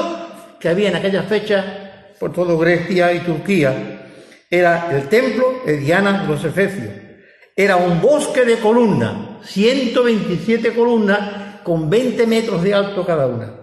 [0.58, 4.08] que había en aquella fecha por todo Grecia y Turquía
[4.50, 6.92] era el templo de Diana de los Efesios.
[7.54, 9.12] Era un bosque de columnas,
[9.44, 13.59] 127 columnas con 20 metros de alto cada una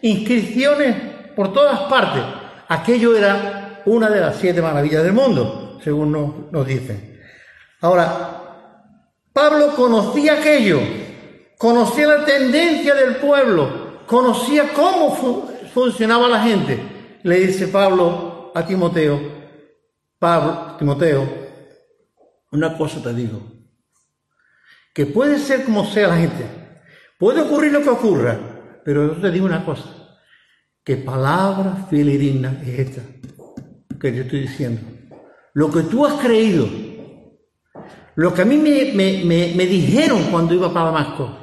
[0.00, 0.96] inscripciones
[1.36, 2.22] por todas partes.
[2.68, 6.12] Aquello era una de las siete maravillas del mundo, según
[6.50, 7.20] nos, dicen.
[7.80, 8.38] Ahora,
[9.32, 10.80] Pablo conocía aquello,
[11.58, 15.14] conocía la tendencia del pueblo, conocía cómo
[15.72, 16.80] funcionaba la gente.
[17.22, 19.20] Le dice Pablo a Timoteo,
[20.18, 21.28] Pablo, Timoteo,
[22.52, 23.40] una cosa te digo,
[24.94, 26.44] que puede ser como sea la gente,
[27.18, 28.38] puede ocurrir lo que ocurra,
[28.84, 29.84] pero yo te digo una cosa,
[30.84, 33.02] que palabra fiel y es esta
[34.02, 34.80] que te estoy diciendo.
[35.54, 36.68] Lo que tú has creído,
[38.16, 41.38] lo que a mí me, dijeron cuando iba para Damasco,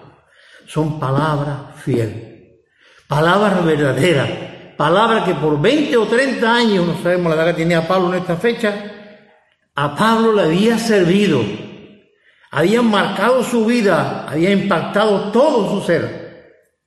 [0.68, 2.60] son palabras fieles,
[3.08, 4.30] palabras verdaderas,
[4.76, 8.22] palabras que por 20 o 30 años, no sabemos la edad que tenía Pablo en
[8.22, 8.74] esta fecha,
[9.76, 11.42] a Pablo le había servido,
[12.52, 16.19] habían marcado su vida, había impactado todo su ser.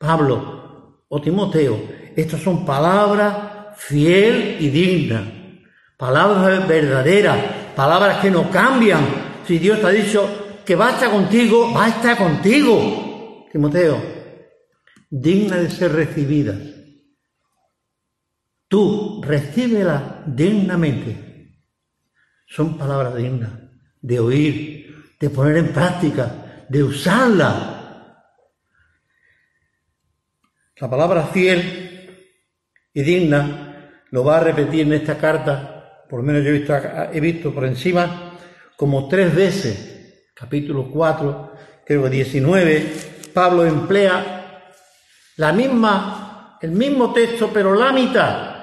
[0.03, 1.79] Pablo o Timoteo,
[2.17, 5.23] estas son palabras fiel y dignas,
[5.97, 7.39] palabras verdaderas,
[7.77, 9.05] palabras que no cambian.
[9.47, 14.03] Si Dios te ha dicho que basta contigo, basta contigo, Timoteo,
[15.09, 16.59] digna de ser recibida.
[18.67, 21.61] Tú recíbela dignamente.
[22.49, 23.53] Son palabras dignas
[24.01, 27.72] de oír, de poner en práctica, de usarla.
[30.83, 32.27] La palabra fiel
[32.93, 36.75] y digna lo va a repetir en esta carta, por lo menos yo he visto,
[37.21, 38.37] visto por encima,
[38.77, 40.33] como tres veces.
[40.35, 41.53] Capítulo 4,
[41.87, 42.95] creo que 19,
[43.33, 44.73] Pablo emplea
[45.37, 48.57] la misma, el mismo texto, pero la mitad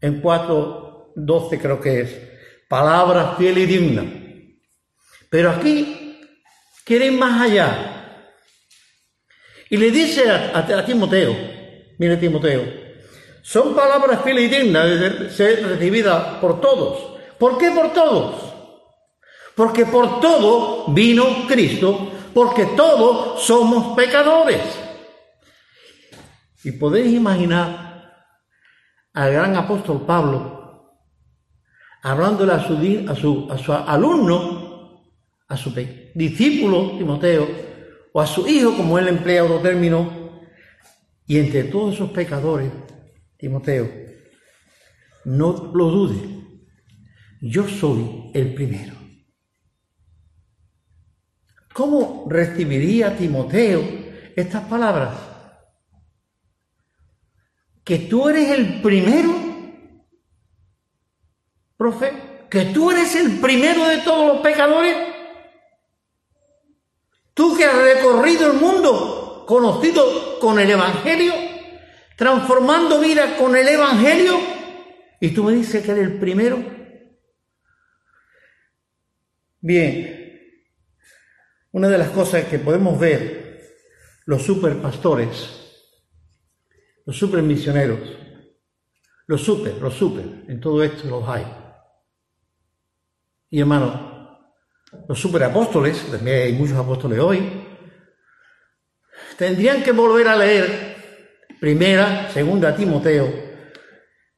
[0.00, 2.16] en 4.12 creo que es,
[2.68, 4.04] palabra fiel y digna.
[5.28, 6.20] Pero aquí
[6.84, 7.95] quieren más allá.
[9.68, 11.36] Y le dice a, Timoteo,
[11.98, 12.62] mire Timoteo,
[13.42, 17.18] son palabras fieles y dignas de ser recibidas por todos.
[17.38, 18.54] ¿Por qué por todos?
[19.54, 24.60] Porque por todo vino Cristo, porque todos somos pecadores.
[26.62, 27.86] Y podéis imaginar
[29.14, 30.92] al gran apóstol Pablo,
[32.02, 32.74] hablándole a su,
[33.08, 35.02] a su, a su alumno,
[35.48, 35.70] a su
[36.14, 37.65] discípulo Timoteo,
[38.16, 40.40] o a su hijo, como él emplea otro término,
[41.26, 42.72] y entre todos esos pecadores,
[43.36, 43.86] Timoteo,
[45.26, 46.26] no lo dude,
[47.42, 48.94] yo soy el primero.
[51.74, 53.82] ¿Cómo recibiría Timoteo
[54.34, 55.14] estas palabras?
[57.84, 59.32] que tú eres el primero,
[61.76, 65.15] profe, que tú eres el primero de todos los pecadores.
[67.36, 71.34] Tú que has recorrido el mundo conocido con el Evangelio,
[72.16, 74.38] transformando vida con el Evangelio,
[75.20, 76.64] y tú me dices que eres el primero.
[79.60, 80.40] Bien,
[81.72, 83.60] una de las cosas que podemos ver
[84.24, 85.66] los superpastores
[87.06, 88.00] los super misioneros,
[89.28, 91.46] los super, los super, en todo esto los hay.
[93.48, 94.15] Y hermano,
[95.08, 97.66] los super apóstoles, también hay muchos apóstoles hoy,
[99.38, 100.96] tendrían que volver a leer
[101.60, 103.32] primera, segunda Timoteo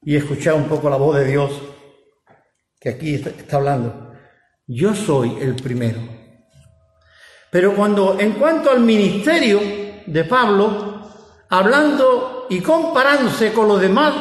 [0.02, 1.50] y escuchar un poco la voz de Dios
[2.80, 4.12] que aquí está hablando.
[4.66, 6.00] Yo soy el primero.
[7.50, 9.60] Pero cuando, en cuanto al ministerio
[10.06, 11.00] de Pablo,
[11.48, 14.14] hablando y comparándose con los demás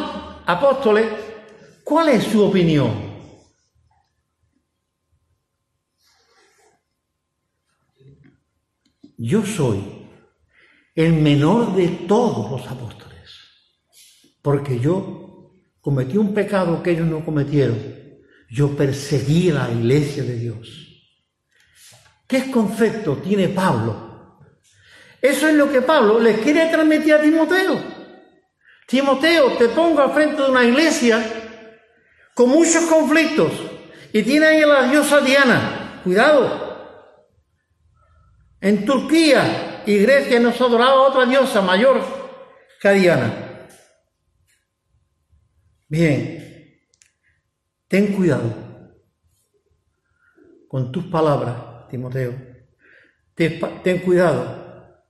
[0.45, 1.05] apóstoles,
[1.83, 3.06] ¿cuál es su opinión?
[9.17, 9.83] Yo soy
[10.93, 13.31] el menor de todos los apóstoles,
[14.43, 17.77] porque yo cometí un pecado que ellos no cometieron.
[18.49, 20.87] Yo perseguí la iglesia de Dios.
[22.27, 24.39] ¿Qué concepto tiene Pablo?
[25.19, 27.81] Eso es lo que Pablo les quiere transmitir a Timoteo.
[28.87, 31.23] Timoteo, te pongo al frente de una iglesia
[32.35, 33.51] con muchos conflictos
[34.13, 36.01] y tiene ahí a la diosa Diana.
[36.03, 36.66] Cuidado.
[38.59, 42.01] En Turquía y Grecia nos adoraba otra diosa mayor
[42.81, 43.67] que Diana.
[45.87, 46.81] Bien,
[47.87, 48.67] ten cuidado
[50.67, 52.33] con tus palabras, Timoteo.
[53.33, 55.03] Ten, cuidado.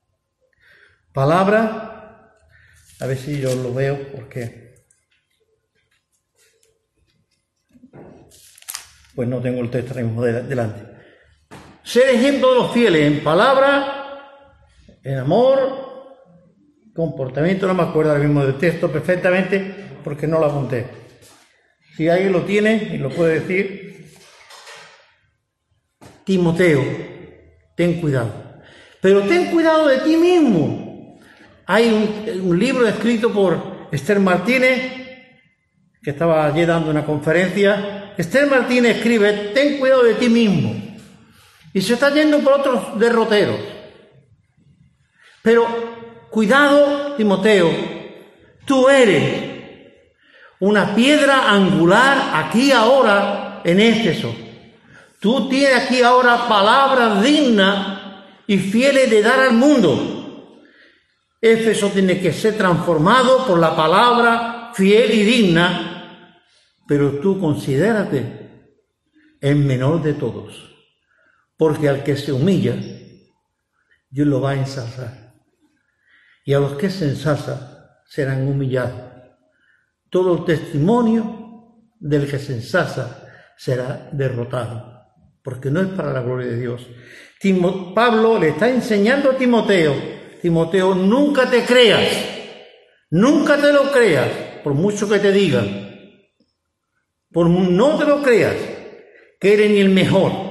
[1.14, 2.34] Palabra
[3.00, 4.68] a ver si yo lo veo porque...
[9.16, 10.97] Pues no tengo el texto delante.
[11.88, 14.20] Ser ejemplo de los fieles en palabra,
[15.02, 16.18] en amor,
[16.94, 19.74] comportamiento, no me acuerdo ahora mismo del texto perfectamente
[20.04, 20.86] porque no lo apunté.
[21.96, 24.06] Si alguien lo tiene y lo puede decir,
[26.26, 26.84] Timoteo,
[27.78, 28.34] ten cuidado.
[29.00, 31.18] Pero ten cuidado de ti mismo,
[31.68, 34.92] hay un, libro escrito por Esther Martínez,
[36.04, 38.14] que estaba allí dando una conferencia.
[38.18, 40.77] Esther Martínez escribe, ten cuidado de ti mismo.
[41.78, 43.60] Y se está yendo por otros derroteros.
[45.44, 45.68] Pero
[46.32, 47.70] cuidado, Timoteo,
[48.66, 49.94] tú eres
[50.60, 54.34] una piedra angular aquí ahora en Éfeso.
[55.20, 58.00] Tú tienes aquí ahora palabras dignas
[58.48, 60.64] y fieles de dar al mundo.
[61.40, 66.34] Éfeso tiene que ser transformado por la palabra fiel y digna,
[66.88, 68.72] pero tú considérate
[69.40, 70.77] el menor de todos,
[71.58, 72.76] porque al que se humilla,
[74.10, 75.34] Dios lo va a ensalzar,
[76.46, 77.60] y a los que se ensalzan
[78.08, 79.02] serán humillados.
[80.10, 83.24] Todo el testimonio del que se ensalza
[83.58, 85.02] será derrotado,
[85.44, 86.88] porque no es para la gloria de Dios.
[87.94, 89.94] Pablo le está enseñando a Timoteo,
[90.42, 92.08] Timoteo, nunca te creas,
[93.10, 94.30] nunca te lo creas,
[94.64, 95.92] por mucho que te digan,
[97.32, 98.56] por no te lo creas,
[99.40, 100.47] que eres ni el mejor,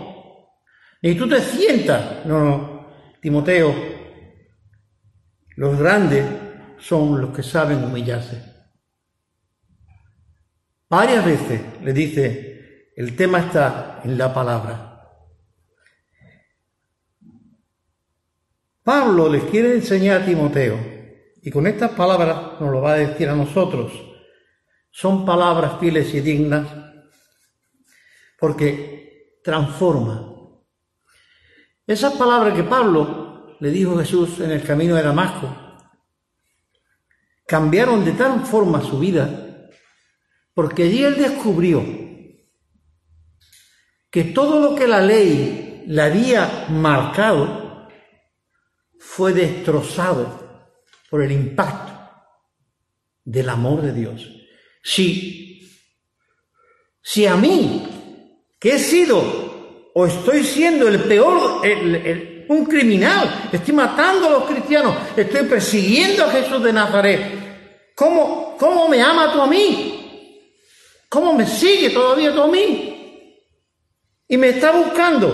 [1.06, 2.88] ni tú te sientas, no, no,
[3.20, 3.72] Timoteo,
[5.54, 6.26] los grandes
[6.80, 8.42] son los que saben humillarse.
[10.90, 15.08] Varias veces le dice, el tema está en la palabra.
[18.82, 20.76] Pablo les quiere enseñar a Timoteo,
[21.40, 23.92] y con estas palabras nos lo va a decir a nosotros.
[24.90, 26.66] Son palabras fieles y dignas,
[28.40, 30.32] porque transforma.
[31.86, 35.48] Esas palabras que Pablo le dijo a Jesús en el camino de Damasco,
[37.46, 39.70] cambiaron de tal forma su vida,
[40.52, 41.84] porque allí él descubrió
[44.10, 47.88] que todo lo que la ley le había marcado
[48.98, 50.72] fue destrozado
[51.08, 51.92] por el impacto
[53.24, 54.28] del amor de Dios.
[54.82, 55.70] Si,
[57.00, 57.86] si a mí,
[58.58, 59.45] que he sido
[59.98, 61.62] o estoy siendo el peor,
[62.48, 67.94] un criminal, estoy matando a los cristianos, estoy persiguiendo a Jesús de Nazaret.
[67.94, 70.52] ¿Cómo, cómo me ama tú a mí?
[71.08, 73.40] ¿Cómo me sigue todavía tú a mí?
[74.28, 75.32] Y me está buscando.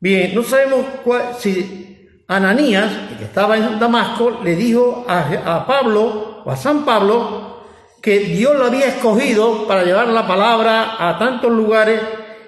[0.00, 6.42] Bien, no sabemos cuál, si Ananías, que estaba en Damasco, le dijo a, a Pablo
[6.46, 7.62] o a San Pablo
[8.00, 12.00] que Dios lo había escogido para llevar la palabra a tantos lugares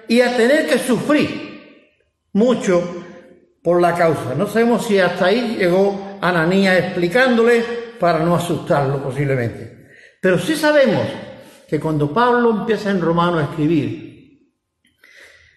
[0.07, 1.47] y a tener que sufrir
[2.33, 3.05] mucho
[3.61, 4.33] por la causa.
[4.35, 7.63] No sabemos si hasta ahí llegó Ananías explicándole
[7.99, 9.89] para no asustarlo posiblemente.
[10.21, 11.05] Pero sí sabemos
[11.67, 14.07] que cuando Pablo empieza en Romano a escribir,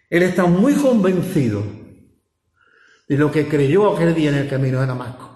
[0.09, 1.63] él está muy convencido
[3.09, 5.31] de lo que creyó aquel día en el camino de Damasco.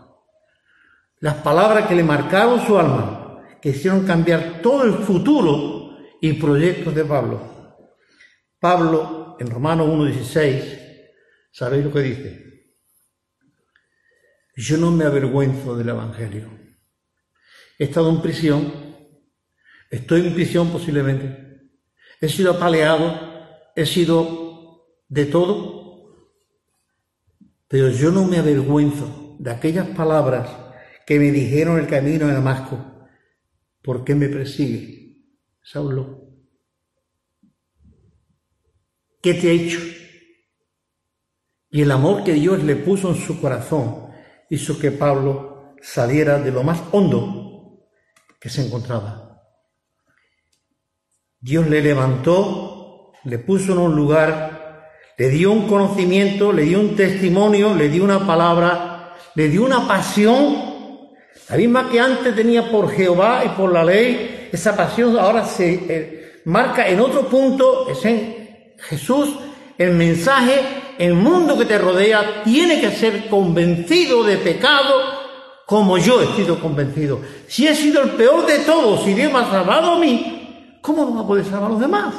[1.21, 6.95] Las palabras que le marcaron su alma, que hicieron cambiar todo el futuro y proyectos
[6.95, 7.54] de Pablo.
[8.65, 10.81] Pablo, en Romanos 1.16,
[11.53, 12.73] ¿Sabéis lo que dice?
[14.57, 16.49] Yo no me avergüenzo del Evangelio.
[17.79, 18.73] He estado en prisión,
[19.91, 21.73] estoy en prisión posiblemente,
[22.19, 23.21] he sido apaleado,
[23.77, 26.31] he sido de todo,
[27.69, 30.49] pero yo no me avergüenzo de aquellas palabras
[31.07, 33.09] que me dijeron el camino de Damasco.
[33.83, 35.19] ¿Por qué me persigue?
[35.61, 36.24] Saulo,
[39.25, 39.81] ¿qué te ha hecho?
[41.71, 44.09] Y el amor que Dios le puso en su corazón
[44.51, 47.89] hizo que Pablo saliera de lo más hondo
[48.39, 49.43] que se encontraba.
[51.41, 56.95] Dios le levantó, le puso en un lugar, le dio un conocimiento, le dio un
[56.95, 60.55] testimonio, le dio una palabra, le dio una pasión,
[61.49, 65.73] la misma que antes tenía por Jehová y por la ley, esa pasión ahora se
[65.89, 68.34] eh, marca en otro punto, es en
[68.89, 69.31] Jesús,
[69.79, 70.61] el mensaje
[70.99, 74.95] el mundo que te rodea tiene que ser convencido de pecado
[75.67, 77.21] como yo he sido convencido.
[77.49, 81.05] Si he sido el peor de todos y Dios me ha salvado a mí, ¿cómo
[81.05, 82.15] no va a poder salvar a los demás?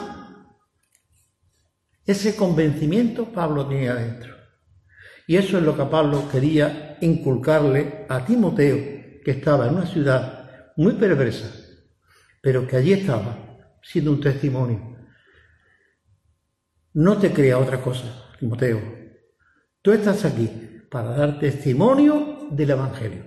[2.05, 4.35] Ese convencimiento Pablo tenía dentro.
[5.27, 8.77] Y eso es lo que Pablo quería inculcarle a Timoteo,
[9.23, 11.51] que estaba en una ciudad muy perversa,
[12.41, 13.37] pero que allí estaba
[13.81, 14.94] siendo un testimonio.
[16.95, 18.31] No te crea otra cosa.
[18.39, 18.81] Timoteo,
[19.81, 20.49] tú estás aquí
[20.89, 23.26] para dar testimonio del Evangelio.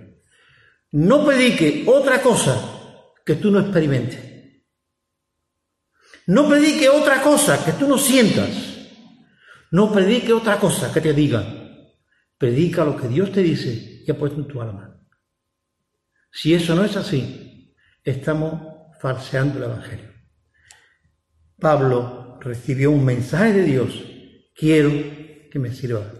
[0.91, 2.59] No predique otra cosa
[3.23, 4.19] que tú no experimentes.
[6.25, 8.49] No predique otra cosa que tú no sientas.
[9.69, 11.91] No predique otra cosa que te digan.
[12.39, 14.99] Predica lo que Dios te dice y ha puesto en tu alma.
[16.31, 18.63] Si eso no es así, estamos
[18.99, 20.09] falseando el Evangelio.
[21.59, 24.05] Pablo recibió un mensaje de Dios
[24.59, 24.91] quiero
[25.49, 26.11] que me sirva.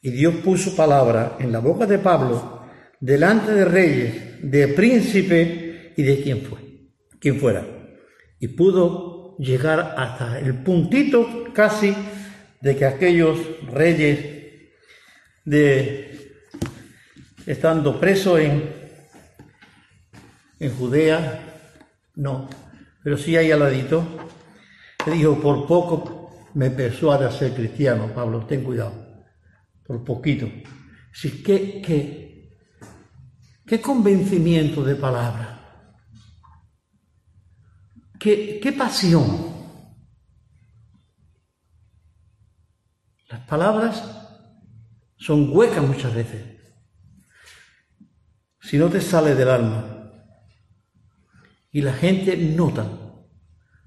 [0.00, 2.68] Y Dios puso palabra en la boca de Pablo,
[3.00, 7.66] delante de reyes, de príncipe y de quien fue, fuera.
[8.38, 11.94] Y pudo llegar hasta el puntito casi
[12.60, 13.38] de que aquellos
[13.72, 14.18] reyes
[15.44, 16.12] de
[17.46, 18.70] estando presos en,
[20.60, 21.40] en Judea,
[22.14, 22.48] no,
[23.02, 24.06] pero sí ahí al ladito,
[25.06, 29.24] le dijo, por poco me persuade a ser cristiano, Pablo, ten cuidado,
[29.86, 30.46] por poquito.
[31.12, 32.58] Sí, qué, qué,
[33.66, 35.88] qué convencimiento de palabra,
[38.18, 39.52] qué, qué pasión,
[43.32, 44.04] Las palabras
[45.16, 46.44] son huecas muchas veces.
[48.60, 50.12] Si no te sale del alma
[51.70, 52.86] y la gente nota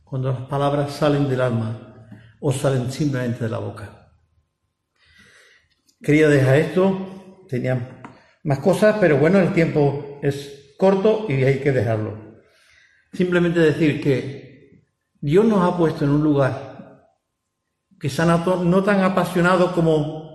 [0.06, 2.10] cuando las palabras salen del alma
[2.40, 4.14] o salen simplemente de la boca.
[6.02, 8.02] Quería dejar esto, tenía
[8.44, 12.40] más cosas, pero bueno, el tiempo es corto y hay que dejarlo.
[13.11, 14.86] Simplemente decir que
[15.19, 16.76] Dios nos ha puesto en un lugar
[17.99, 20.26] quizá no tan apasionado como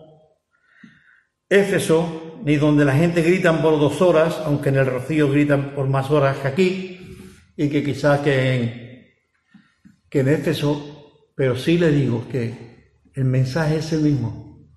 [1.49, 5.89] Éfeso, ni donde la gente grita por dos horas, aunque en el Rocío gritan por
[5.89, 7.19] más horas que aquí,
[7.57, 8.90] y que quizás que en,
[10.11, 14.69] que en Éfeso, pero sí le digo que el mensaje es el mismo.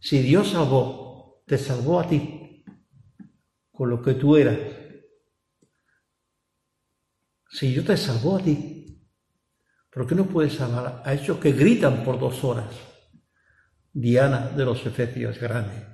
[0.00, 2.64] Si Dios salvó, te salvó a ti,
[3.72, 4.58] con lo que tú eras,
[7.50, 9.02] si yo te salvó a ti,
[9.90, 12.72] ¿por qué no puedes salvar a esos que gritan por dos horas?
[13.92, 15.86] Diana de los Efesios grande.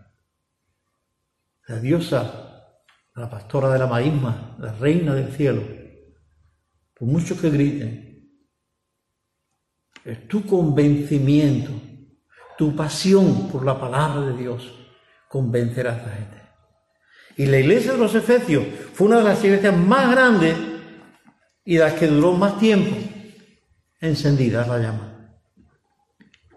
[1.68, 2.82] La diosa,
[3.14, 5.62] la pastora de la maísma, la reina del cielo.
[6.92, 8.03] Por mucho que griten,
[10.28, 11.72] tu convencimiento,
[12.58, 14.72] tu pasión por la palabra de Dios
[15.28, 16.42] convencerá a esta gente.
[17.36, 20.56] Y la iglesia de los Efesios fue una de las iglesias más grandes
[21.64, 22.96] y las que duró más tiempo
[24.00, 25.10] encendida la llama.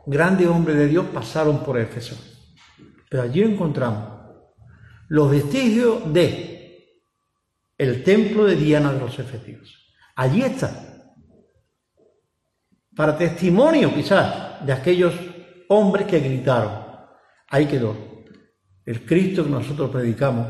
[0.05, 2.15] Grandes hombres de Dios pasaron por Éfeso,
[3.09, 4.17] pero allí encontramos
[5.07, 6.57] los vestigios de
[7.77, 9.93] el templo de Diana de los Efesios.
[10.15, 10.86] Allí está,
[12.97, 15.13] para testimonio quizás de aquellos
[15.69, 16.85] hombres que gritaron.
[17.47, 17.95] Ahí quedó
[18.85, 20.47] el Cristo que nosotros predicamos,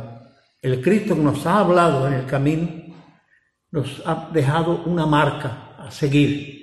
[0.62, 2.96] el Cristo que nos ha hablado en el camino
[3.72, 6.56] nos ha dejado una marca a seguir.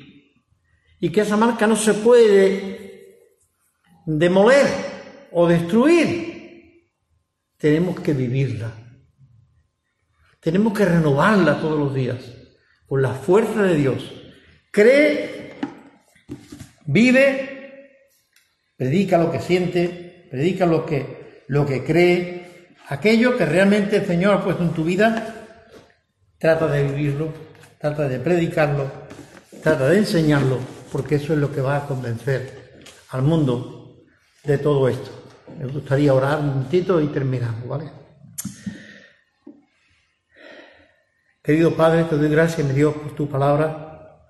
[1.01, 3.29] Y que esa marca no se puede
[4.07, 4.67] demoler
[5.33, 6.89] o destruir.
[7.59, 8.73] Tenemos que vivirla.
[10.41, 12.19] Tenemos que renovarla todos los días
[12.87, 14.13] con la fuerza de Dios.
[14.71, 15.44] Cree,
[16.87, 17.91] vive,
[18.77, 24.35] predica lo que siente, predica lo que, lo que cree, aquello que realmente el Señor
[24.35, 25.45] ha puesto en tu vida
[26.39, 27.33] trata de vivirlo,
[27.79, 28.91] trata de predicarlo,
[29.63, 30.59] trata de enseñarlo,
[30.93, 34.05] porque eso es lo que va a convencer al mundo
[34.43, 35.11] de todo esto.
[35.59, 37.91] Me gustaría orar un momentito y terminamos, ¿vale?
[41.43, 44.21] Querido Padre, te doy gracias, mi Dios, por tu palabra.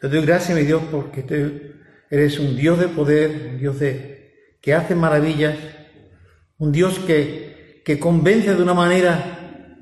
[0.00, 1.34] Te doy gracias, mi Dios, porque tú
[2.12, 5.56] eres un Dios de poder, un Dios de, que hace maravillas,
[6.58, 9.78] un Dios que, que convence de una manera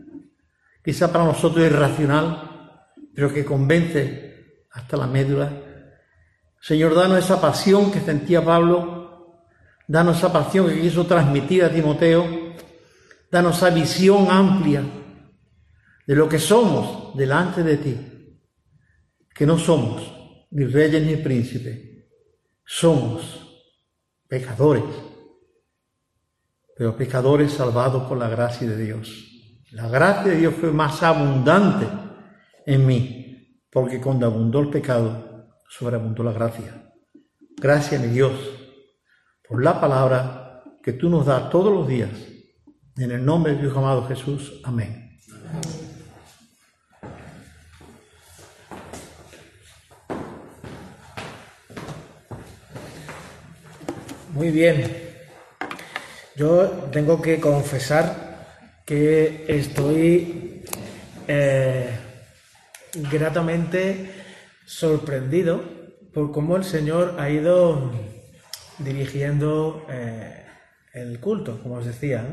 [0.84, 5.50] quizá para nosotros es racional, pero que convence hasta la médula.
[6.60, 9.42] Señor, danos esa pasión que sentía Pablo,
[9.88, 12.54] danos esa pasión que quiso transmitir a Timoteo,
[13.28, 14.84] danos esa visión amplia
[16.06, 17.96] de lo que somos delante de ti,
[19.34, 20.00] que no somos
[20.52, 21.89] ni reyes ni príncipes,
[22.72, 23.20] somos
[24.28, 24.84] pecadores,
[26.76, 29.12] pero pecadores salvados por la gracia de Dios.
[29.72, 31.88] La gracia de Dios fue más abundante
[32.64, 36.92] en mí, porque cuando abundó el pecado, sobreabundó la gracia.
[37.56, 38.32] Gracias, mi Dios,
[39.48, 42.12] por la palabra que tú nos das todos los días.
[42.96, 44.60] En el nombre de Dios amado Jesús.
[44.62, 45.18] Amén.
[54.40, 54.90] Muy bien.
[56.34, 58.46] Yo tengo que confesar
[58.86, 60.62] que estoy
[61.28, 61.90] eh,
[63.12, 64.10] gratamente
[64.64, 65.62] sorprendido
[66.14, 67.92] por cómo el Señor ha ido
[68.78, 70.46] dirigiendo eh,
[70.94, 72.24] el culto, como os decía.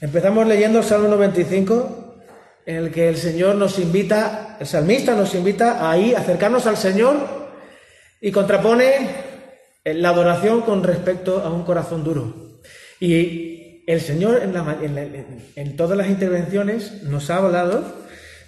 [0.00, 2.24] Empezamos leyendo el Salmo 95,
[2.66, 6.76] en el que el Señor nos invita, el salmista nos invita a ir, acercarnos al
[6.76, 7.52] Señor
[8.20, 9.23] y contrapone
[9.84, 12.60] la adoración con respecto a un corazón duro.
[13.00, 17.84] Y el Señor en, todas las intervenciones nos ha hablado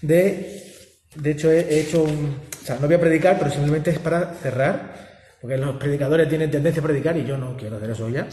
[0.00, 0.72] de,
[1.14, 4.32] de hecho he hecho un, o sea, no voy a predicar, pero simplemente es para
[4.34, 8.26] cerrar, porque los predicadores tienen tendencia a predicar y yo no quiero hacer eso ya.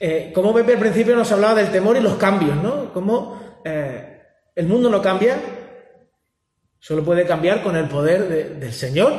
[0.00, 2.92] Eh, como Pepe al principio nos hablaba del temor y los cambios, ¿no?
[2.92, 4.22] Cómo eh,
[4.54, 5.38] el mundo no cambia,
[6.78, 9.12] solo puede cambiar con el poder del Señor.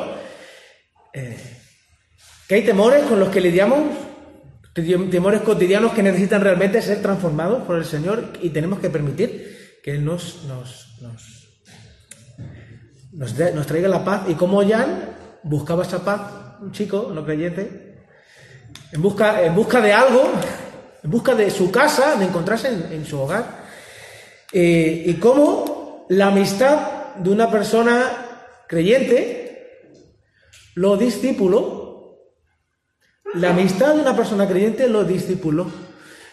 [1.13, 1.58] Eh,
[2.49, 3.79] que hay temores con los que lidiamos
[5.11, 9.91] temores cotidianos que necesitan realmente ser transformados por el Señor y tenemos que permitir que
[9.91, 10.97] Él nos, nos,
[13.13, 14.23] nos, traiga la paz.
[14.29, 16.21] Y como Jan buscaba esa paz,
[16.59, 18.05] un chico no creyente,
[18.93, 20.31] en busca, en busca de algo,
[21.03, 23.59] en busca de su casa, de encontrarse en, en su hogar.
[24.51, 29.49] Eh, y cómo la amistad de una persona creyente
[30.73, 31.78] lo discípulo,
[33.35, 35.67] la amistad de una persona creyente lo discípulo.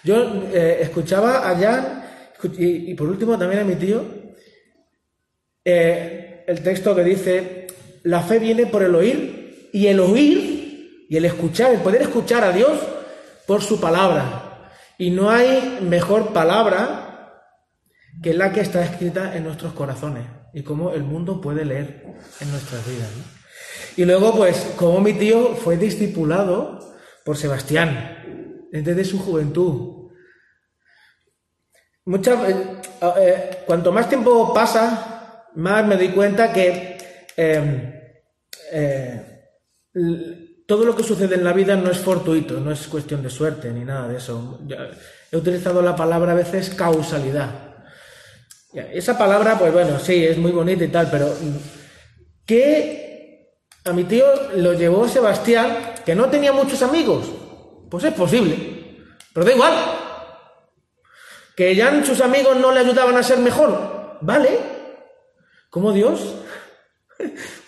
[0.02, 2.04] Yo eh, escuchaba a Jan
[2.58, 4.04] y, por último también a mi tío
[5.64, 7.66] eh, el texto que dice,
[8.04, 12.44] la fe viene por el oír y el oír y el escuchar, el poder escuchar
[12.44, 12.78] a Dios
[13.46, 14.70] por su palabra.
[14.96, 17.42] Y no hay mejor palabra
[18.22, 20.24] que la que está escrita en nuestros corazones
[20.54, 22.04] y cómo el mundo puede leer
[22.40, 23.10] en nuestras vidas.
[23.96, 26.85] Y luego, pues, como mi tío fue discipulado
[27.26, 30.12] por Sebastián desde su juventud.
[32.04, 32.80] Muchas, eh,
[33.18, 36.96] eh, cuanto más tiempo pasa, más me doy cuenta que
[37.36, 39.22] eh,
[40.68, 43.72] todo lo que sucede en la vida no es fortuito, no es cuestión de suerte
[43.72, 44.60] ni nada de eso.
[45.32, 47.50] He utilizado la palabra a veces causalidad.
[48.72, 51.56] Esa palabra, pues bueno, sí, es muy bonita y tal, pero mm,
[52.46, 54.26] ¿qué a mi tío
[54.56, 57.26] lo llevó Sebastián, que no tenía muchos amigos?
[57.90, 59.04] Pues es posible,
[59.34, 59.74] pero da igual.
[61.56, 64.58] Que ya sus amigos no le ayudaban a ser mejor, ¿vale?
[65.68, 66.36] Como Dios,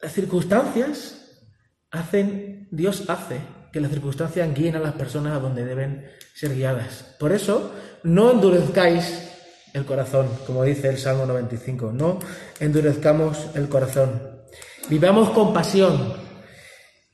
[0.00, 1.42] las circunstancias
[1.90, 3.40] hacen, Dios hace
[3.72, 7.16] que las circunstancias guíen a las personas a donde deben ser guiadas.
[7.18, 7.72] Por eso,
[8.04, 9.30] no endurezcáis
[9.72, 12.20] el corazón, como dice el Salmo 95, no
[12.60, 14.40] endurezcamos el corazón.
[14.88, 16.29] Vivamos con pasión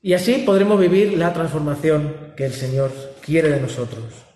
[0.07, 4.27] y así podremos vivir la transformación que el Señor quiere de nosotros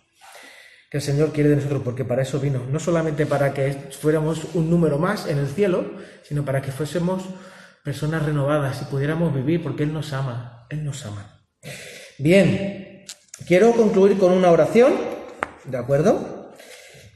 [0.90, 4.40] que el Señor quiere de nosotros, porque para eso vino, no solamente para que fuéramos
[4.54, 5.84] un número más en el cielo,
[6.24, 7.22] sino para que fuésemos
[7.84, 11.44] personas renovadas y pudiéramos vivir, porque Él nos ama, Él nos ama.
[12.18, 13.04] Bien,
[13.46, 14.94] quiero concluir con una oración,
[15.64, 16.50] ¿de acuerdo?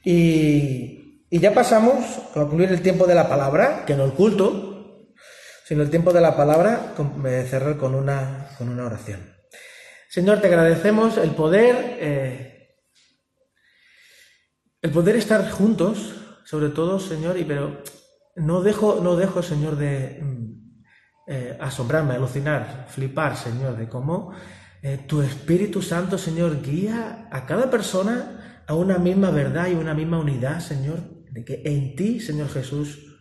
[0.05, 1.97] Y, ya pasamos
[2.31, 4.64] a concluir el tiempo de la palabra, que no el culto,
[5.65, 9.21] sino el tiempo de la palabra, eh, cerrar con una, con una oración.
[10.09, 11.97] Señor, te agradecemos el poder...
[12.01, 12.51] eh,
[14.83, 16.15] el poder estar juntos,
[16.45, 17.83] sobre todo, Señor, y pero
[18.37, 20.83] no dejo, no dejo, Señor, de mm,
[21.27, 24.33] eh, asombrarme, alucinar, flipar, Señor, de cómo
[25.07, 30.19] tu Espíritu Santo, Señor, guía a cada persona a una misma verdad y una misma
[30.19, 31.01] unidad, Señor,
[31.31, 33.14] de que en ti, Señor Jesús,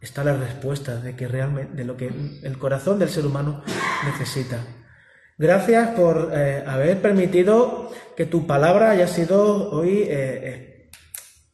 [0.00, 2.10] está la respuesta de que realmente, de lo que
[2.42, 3.62] el corazón del ser humano
[4.04, 4.58] necesita.
[5.38, 10.90] Gracias por eh, haber permitido que tu palabra haya sido hoy eh,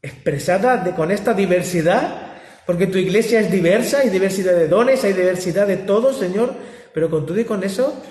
[0.03, 2.33] expresada de- con esta diversidad,
[2.67, 6.55] porque tu iglesia es diversa, hay diversidad de dones, hay diversidad de todo, Señor,
[6.93, 8.03] pero con todo y con eso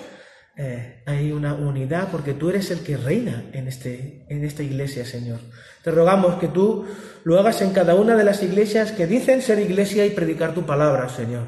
[0.56, 5.04] eh, hay una unidad, porque tú eres el que reina en, este, en esta iglesia,
[5.04, 5.40] Señor.
[5.86, 6.84] Te rogamos que tú
[7.22, 10.66] lo hagas en cada una de las iglesias que dicen ser iglesia y predicar tu
[10.66, 11.46] palabra, Señor.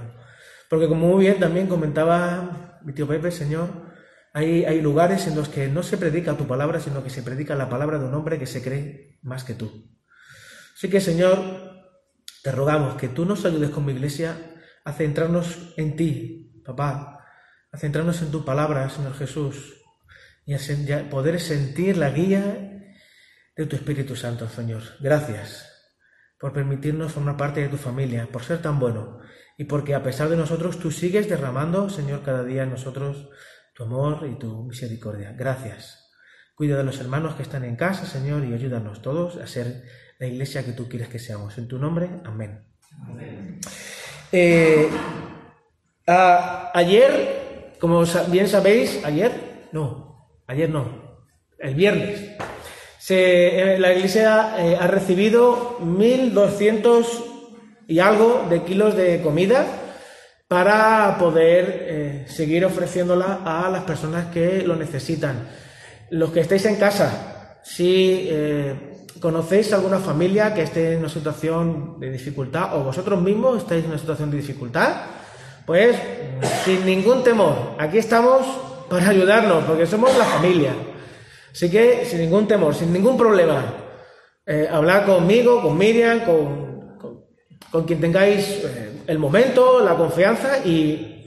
[0.70, 3.68] Porque como muy bien también comentaba mi tío Pepe, Señor,
[4.32, 7.56] hay, hay lugares en los que no se predica tu palabra, sino que se predica
[7.56, 9.90] la palabra de un hombre que se cree más que tú.
[10.76, 11.40] Así que, Señor,
[12.44, 14.36] te rogamos que tú nos ayudes como iglesia
[14.84, 17.24] a centrarnos en ti, papá,
[17.72, 19.82] a centrarnos en tu palabra, Señor Jesús,
[20.46, 22.77] y a poder sentir la guía
[23.58, 24.82] de tu Espíritu Santo, Señor.
[25.00, 25.68] Gracias
[26.38, 29.18] por permitirnos formar parte de tu familia, por ser tan bueno
[29.58, 33.28] y porque a pesar de nosotros tú sigues derramando, Señor, cada día en nosotros
[33.74, 35.34] tu amor y tu misericordia.
[35.36, 36.08] Gracias.
[36.54, 39.82] Cuida de los hermanos que están en casa, Señor, y ayúdanos todos a ser
[40.20, 41.58] la iglesia que tú quieres que seamos.
[41.58, 42.64] En tu nombre, amén.
[44.30, 44.88] Eh,
[46.06, 51.26] ayer, como bien sabéis, ayer, no, ayer no,
[51.58, 52.36] el viernes,
[53.08, 57.06] se- eh, la iglesia eh, ha recibido 1.200
[57.86, 59.64] y algo de kilos de comida
[60.46, 65.48] para poder eh, seguir ofreciéndola a las personas que lo necesitan.
[66.10, 68.28] Los que estáis en casa, si
[69.20, 73.90] conocéis alguna familia que esté en una situación de dificultad o vosotros mismos estáis en
[73.90, 74.90] una situación de dificultad,
[75.66, 75.96] pues
[76.64, 78.46] sin ningún temor, aquí estamos
[78.88, 80.72] para ayudarnos, porque somos la familia.
[81.52, 83.64] Así que sin ningún temor, sin ningún problema,
[84.46, 84.68] eh,
[85.04, 86.98] conmigo, con Miriam, con,
[87.70, 91.24] con, quien tengáis eh, el momento, la confianza y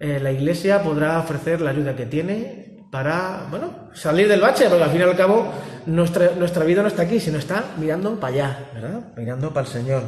[0.00, 4.84] eh, la iglesia podrá ofrecer la ayuda que tiene para, bueno, salir del bache, porque
[4.84, 5.52] al fin y al cabo
[5.86, 9.00] nuestra, nuestra vida no está aquí, sino está mirando para allá, ¿verdad?
[9.16, 10.02] Mirando para el Señor.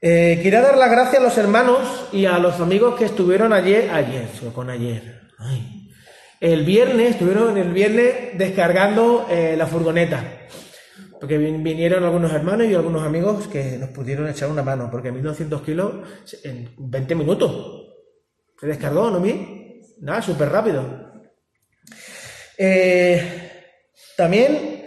[0.00, 3.90] Eh, quería dar las gracias a los hermanos y a los amigos que estuvieron ayer,
[3.90, 5.81] ayer, solo con ayer, ay,
[6.42, 10.24] El viernes, estuvieron el viernes descargando eh, la furgoneta.
[11.20, 14.88] Porque vin- vinieron algunos hermanos y algunos amigos que nos pudieron echar una mano.
[14.90, 15.92] Porque 1200 kilos
[16.42, 17.86] en 20 minutos.
[18.60, 19.82] Se descargó, ¿no vi?
[20.00, 21.12] Nada, súper rápido.
[22.58, 23.52] Eh,
[24.16, 24.84] también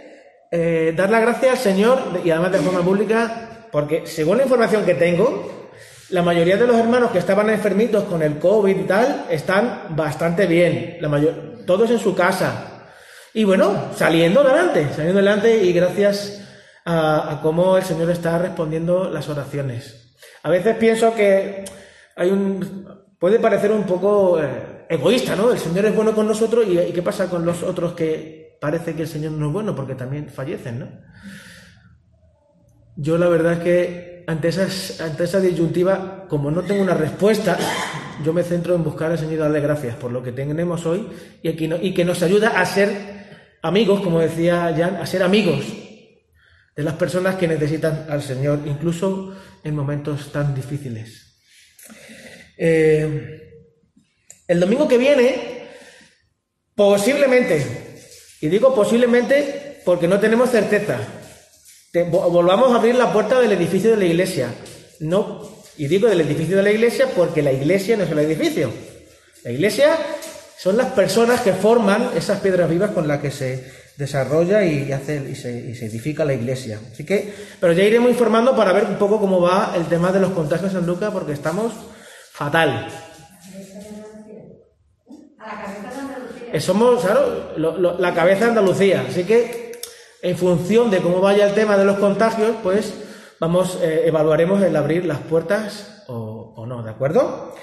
[0.52, 4.84] eh, dar las gracias al Señor, y además de forma pública, porque según la información
[4.84, 5.65] que tengo,
[6.10, 10.46] la mayoría de los hermanos que estaban enfermitos con el COVID y tal, están bastante
[10.46, 10.98] bien.
[11.00, 11.34] La mayor,
[11.66, 12.86] todos en su casa.
[13.34, 16.42] Y bueno, saliendo adelante, saliendo adelante y gracias
[16.84, 20.14] a, cómo el Señor está respondiendo las oraciones.
[20.42, 21.64] A veces pienso que
[22.14, 22.86] hay un
[23.18, 25.50] puede parecer un poco eh, egoísta, ¿no?
[25.50, 28.94] El Señor es bueno con nosotros y, y ¿qué pasa con los otros que parece
[28.94, 30.88] que el Señor no es bueno porque también fallecen, ¿no?
[32.94, 37.56] Yo la verdad es que ante, esas, ante esa disyuntiva, como no tengo una respuesta,
[38.24, 41.06] yo me centro en buscar al Señor y darle gracias por lo que tenemos hoy
[41.42, 42.90] y, aquí no- y que nos ayuda a ser
[43.62, 45.64] amigos, como decía Jan, a ser amigos
[46.74, 49.34] de las personas que necesitan al Señor, incluso
[49.64, 51.38] en momentos tan difíciles.
[52.58, 53.42] Eh,
[54.48, 55.68] el domingo que viene,
[56.74, 57.64] posiblemente,
[58.40, 60.98] y digo posiblemente porque no tenemos certeza,
[61.92, 64.48] te- vo- volvamos a abrir la puerta del edificio de la iglesia.
[65.00, 65.42] No,
[65.76, 68.70] y digo del edificio de la iglesia porque la iglesia no es el edificio.
[69.44, 69.96] La iglesia
[70.58, 75.22] son las personas que forman esas piedras vivas con las que se desarrolla y, hace,
[75.30, 76.78] y, se, y se edifica la iglesia.
[76.92, 80.20] Así que, pero ya iremos informando para ver un poco cómo va el tema de
[80.20, 81.72] los contagios en Lucas porque estamos
[82.32, 82.88] fatal.
[86.52, 89.04] Eh, Somos, claro, lo- lo- la cabeza de Andalucía.
[89.08, 89.65] Así que,
[90.26, 92.94] en función de cómo vaya el tema de los contagios, pues
[93.38, 97.54] vamos, eh, evaluaremos el abrir las puertas o, o no, ¿de acuerdo?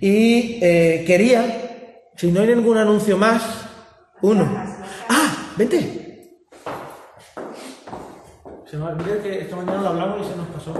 [0.00, 3.42] Y eh, quería, si no hay ningún anuncio más,
[4.22, 4.48] uno.
[5.08, 5.52] ¡Ah!
[5.56, 6.38] ¡Vente!
[8.64, 10.74] Se me olvidó que esta mañana lo hablamos y se nos pasó.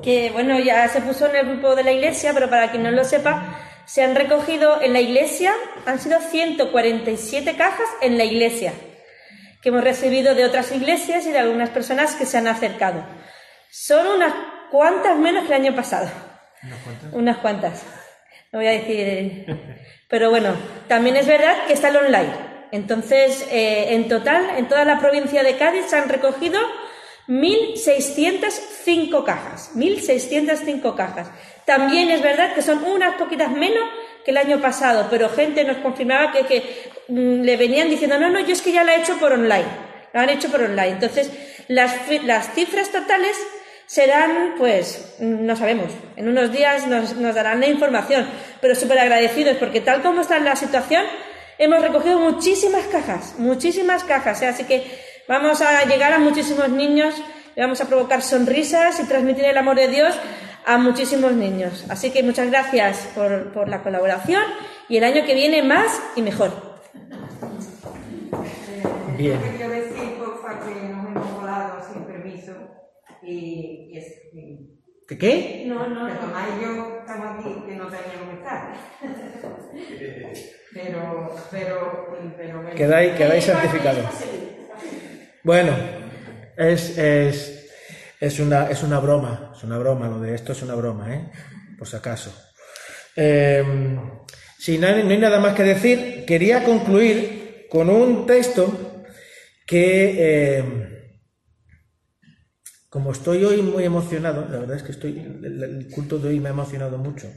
[0.00, 2.92] que bueno, ya se puso en el grupo de la iglesia, pero para quien no
[2.92, 5.54] lo sepa, se han recogido en la iglesia,
[5.86, 8.72] han sido 147 cajas en la iglesia,
[9.62, 13.04] que hemos recibido de otras iglesias y de algunas personas que se han acercado.
[13.70, 14.34] Son unas
[14.70, 16.10] cuantas menos que el año pasado.
[17.12, 17.84] Unas cuantas.
[18.52, 19.46] No voy a decir.
[20.08, 20.54] Pero bueno,
[20.88, 22.32] también es verdad que está el online.
[22.72, 26.60] Entonces, eh, en total, en toda la provincia de Cádiz se han recogido
[27.28, 29.70] 1.605 cajas.
[29.74, 31.28] 1.605 cajas.
[31.64, 33.88] También es verdad que son unas poquitas menos
[34.24, 38.30] que el año pasado, pero gente nos confirmaba que, que, mm, le venían diciendo, no,
[38.30, 39.66] no, yo es que ya la he hecho por online.
[40.12, 40.90] Lo han hecho por online.
[40.90, 41.30] Entonces,
[41.68, 41.94] las,
[42.24, 43.36] las cifras totales
[43.86, 45.92] serán, pues, mm, no sabemos.
[46.16, 48.28] En unos días nos, nos darán la información,
[48.60, 51.04] pero súper agradecidos porque tal como está la situación,
[51.58, 54.42] hemos recogido muchísimas cajas, muchísimas cajas.
[54.42, 54.46] ¿eh?
[54.46, 54.84] Así que
[55.28, 57.14] vamos a llegar a muchísimos niños,
[57.54, 60.14] y vamos a provocar sonrisas y transmitir el amor de Dios
[60.66, 61.86] a muchísimos niños.
[61.88, 64.42] Así que muchas gracias por, por la colaboración
[64.88, 66.50] y el año que viene más y mejor.
[69.16, 69.40] Bien.
[69.40, 72.52] Quería decir, porfa, que nos hemos volado sin permiso
[73.22, 74.72] y, y, es- y-
[75.08, 75.64] ¿Qué qué?
[75.68, 78.74] No, no, Tomás y yo estamos aquí que no teníamos que estar.
[80.74, 82.74] Pero, pero, pero.
[82.74, 84.04] Quedáis, quedáis certificados.
[85.50, 85.72] Bueno,
[86.56, 87.68] es, es,
[88.20, 91.30] es, una, es una broma, es una broma, lo de esto es una broma, ¿eh?
[91.78, 92.32] Por si acaso.
[93.16, 93.64] Eh,
[94.58, 99.04] si no hay, nada más que decir, quería concluir con un texto
[99.66, 100.14] que,
[100.58, 100.64] eh,
[102.88, 106.40] como estoy hoy muy emocionado, la verdad es que estoy, el, el culto de hoy
[106.40, 107.28] me ha emocionado mucho.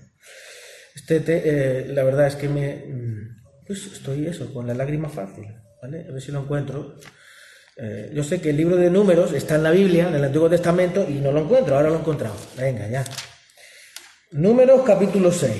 [0.96, 5.10] Este te- eh, la verdad es que me, mm, pues estoy eso, con la lágrima
[5.10, 5.46] fácil,
[5.82, 6.06] ¿vale?
[6.08, 6.96] A ver si lo encuentro.
[7.82, 10.50] Eh, yo sé que el libro de números está en la Biblia, en el Antiguo
[10.50, 12.36] Testamento, y no lo encuentro, ahora lo he encontrado.
[12.58, 13.06] Venga, ya.
[14.32, 15.54] Números capítulo 6,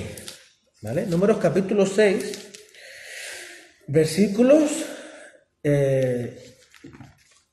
[0.82, 1.06] ¿vale?
[1.06, 2.48] Números capítulo 6,
[3.88, 4.70] versículos
[5.62, 6.38] eh,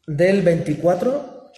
[0.05, 1.51] del 24,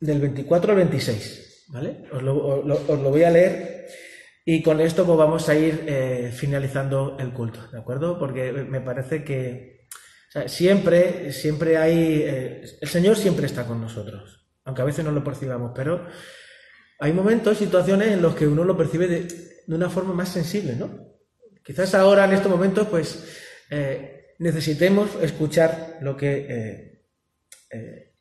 [0.00, 2.04] del 24 al 26, ¿vale?
[2.12, 3.86] Os lo, os lo- voy a leer
[4.44, 8.18] y con esto pues vamos a ir eh, finalizando el culto, ¿de acuerdo?
[8.18, 9.73] Porque me parece que
[10.46, 15.22] siempre, siempre hay, eh, el Señor siempre está con nosotros, aunque a veces no lo
[15.22, 16.06] percibamos, pero
[16.98, 19.22] hay momentos, situaciones en los que uno lo percibe de,
[19.66, 21.14] de una forma más sensible, ¿no?
[21.64, 23.24] Quizás ahora, en estos momentos, pues
[23.70, 27.04] eh, necesitemos escuchar lo que
[27.70, 28.14] eh,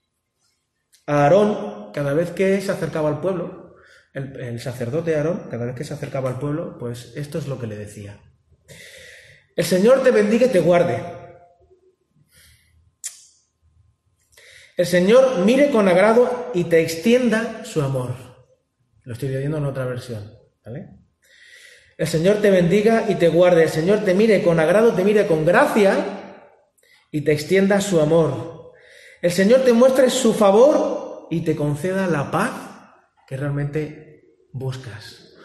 [1.08, 3.76] Aarón, cada vez que se acercaba al pueblo,
[4.14, 7.60] el, el sacerdote Aarón, cada vez que se acercaba al pueblo, pues esto es lo
[7.60, 8.20] que le decía.
[9.56, 11.23] El Señor te bendiga y te guarde.
[14.76, 18.16] El Señor mire con agrado y te extienda su amor.
[19.04, 20.32] Lo estoy leyendo en otra versión,
[20.66, 20.90] ¿vale?
[21.98, 23.64] El Señor te bendiga y te guarde.
[23.64, 25.96] El Señor te mire con agrado, te mire con gracia
[27.12, 28.74] y te extienda su amor.
[29.22, 32.52] El Señor te muestre su favor y te conceda la paz
[33.28, 35.36] que realmente buscas.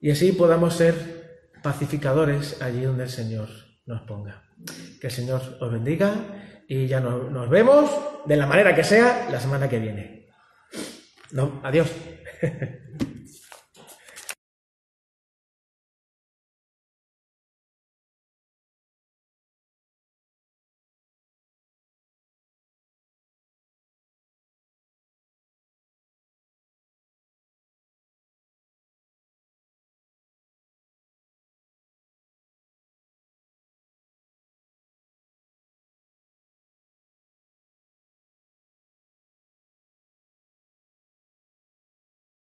[0.00, 3.48] Y así podamos ser pacificadores allí donde el Señor
[3.86, 4.44] nos ponga.
[5.00, 6.14] Que el Señor os bendiga
[6.68, 7.90] y ya nos, nos vemos
[8.26, 10.26] de la manera que sea la semana que viene.
[11.32, 11.90] No, adiós.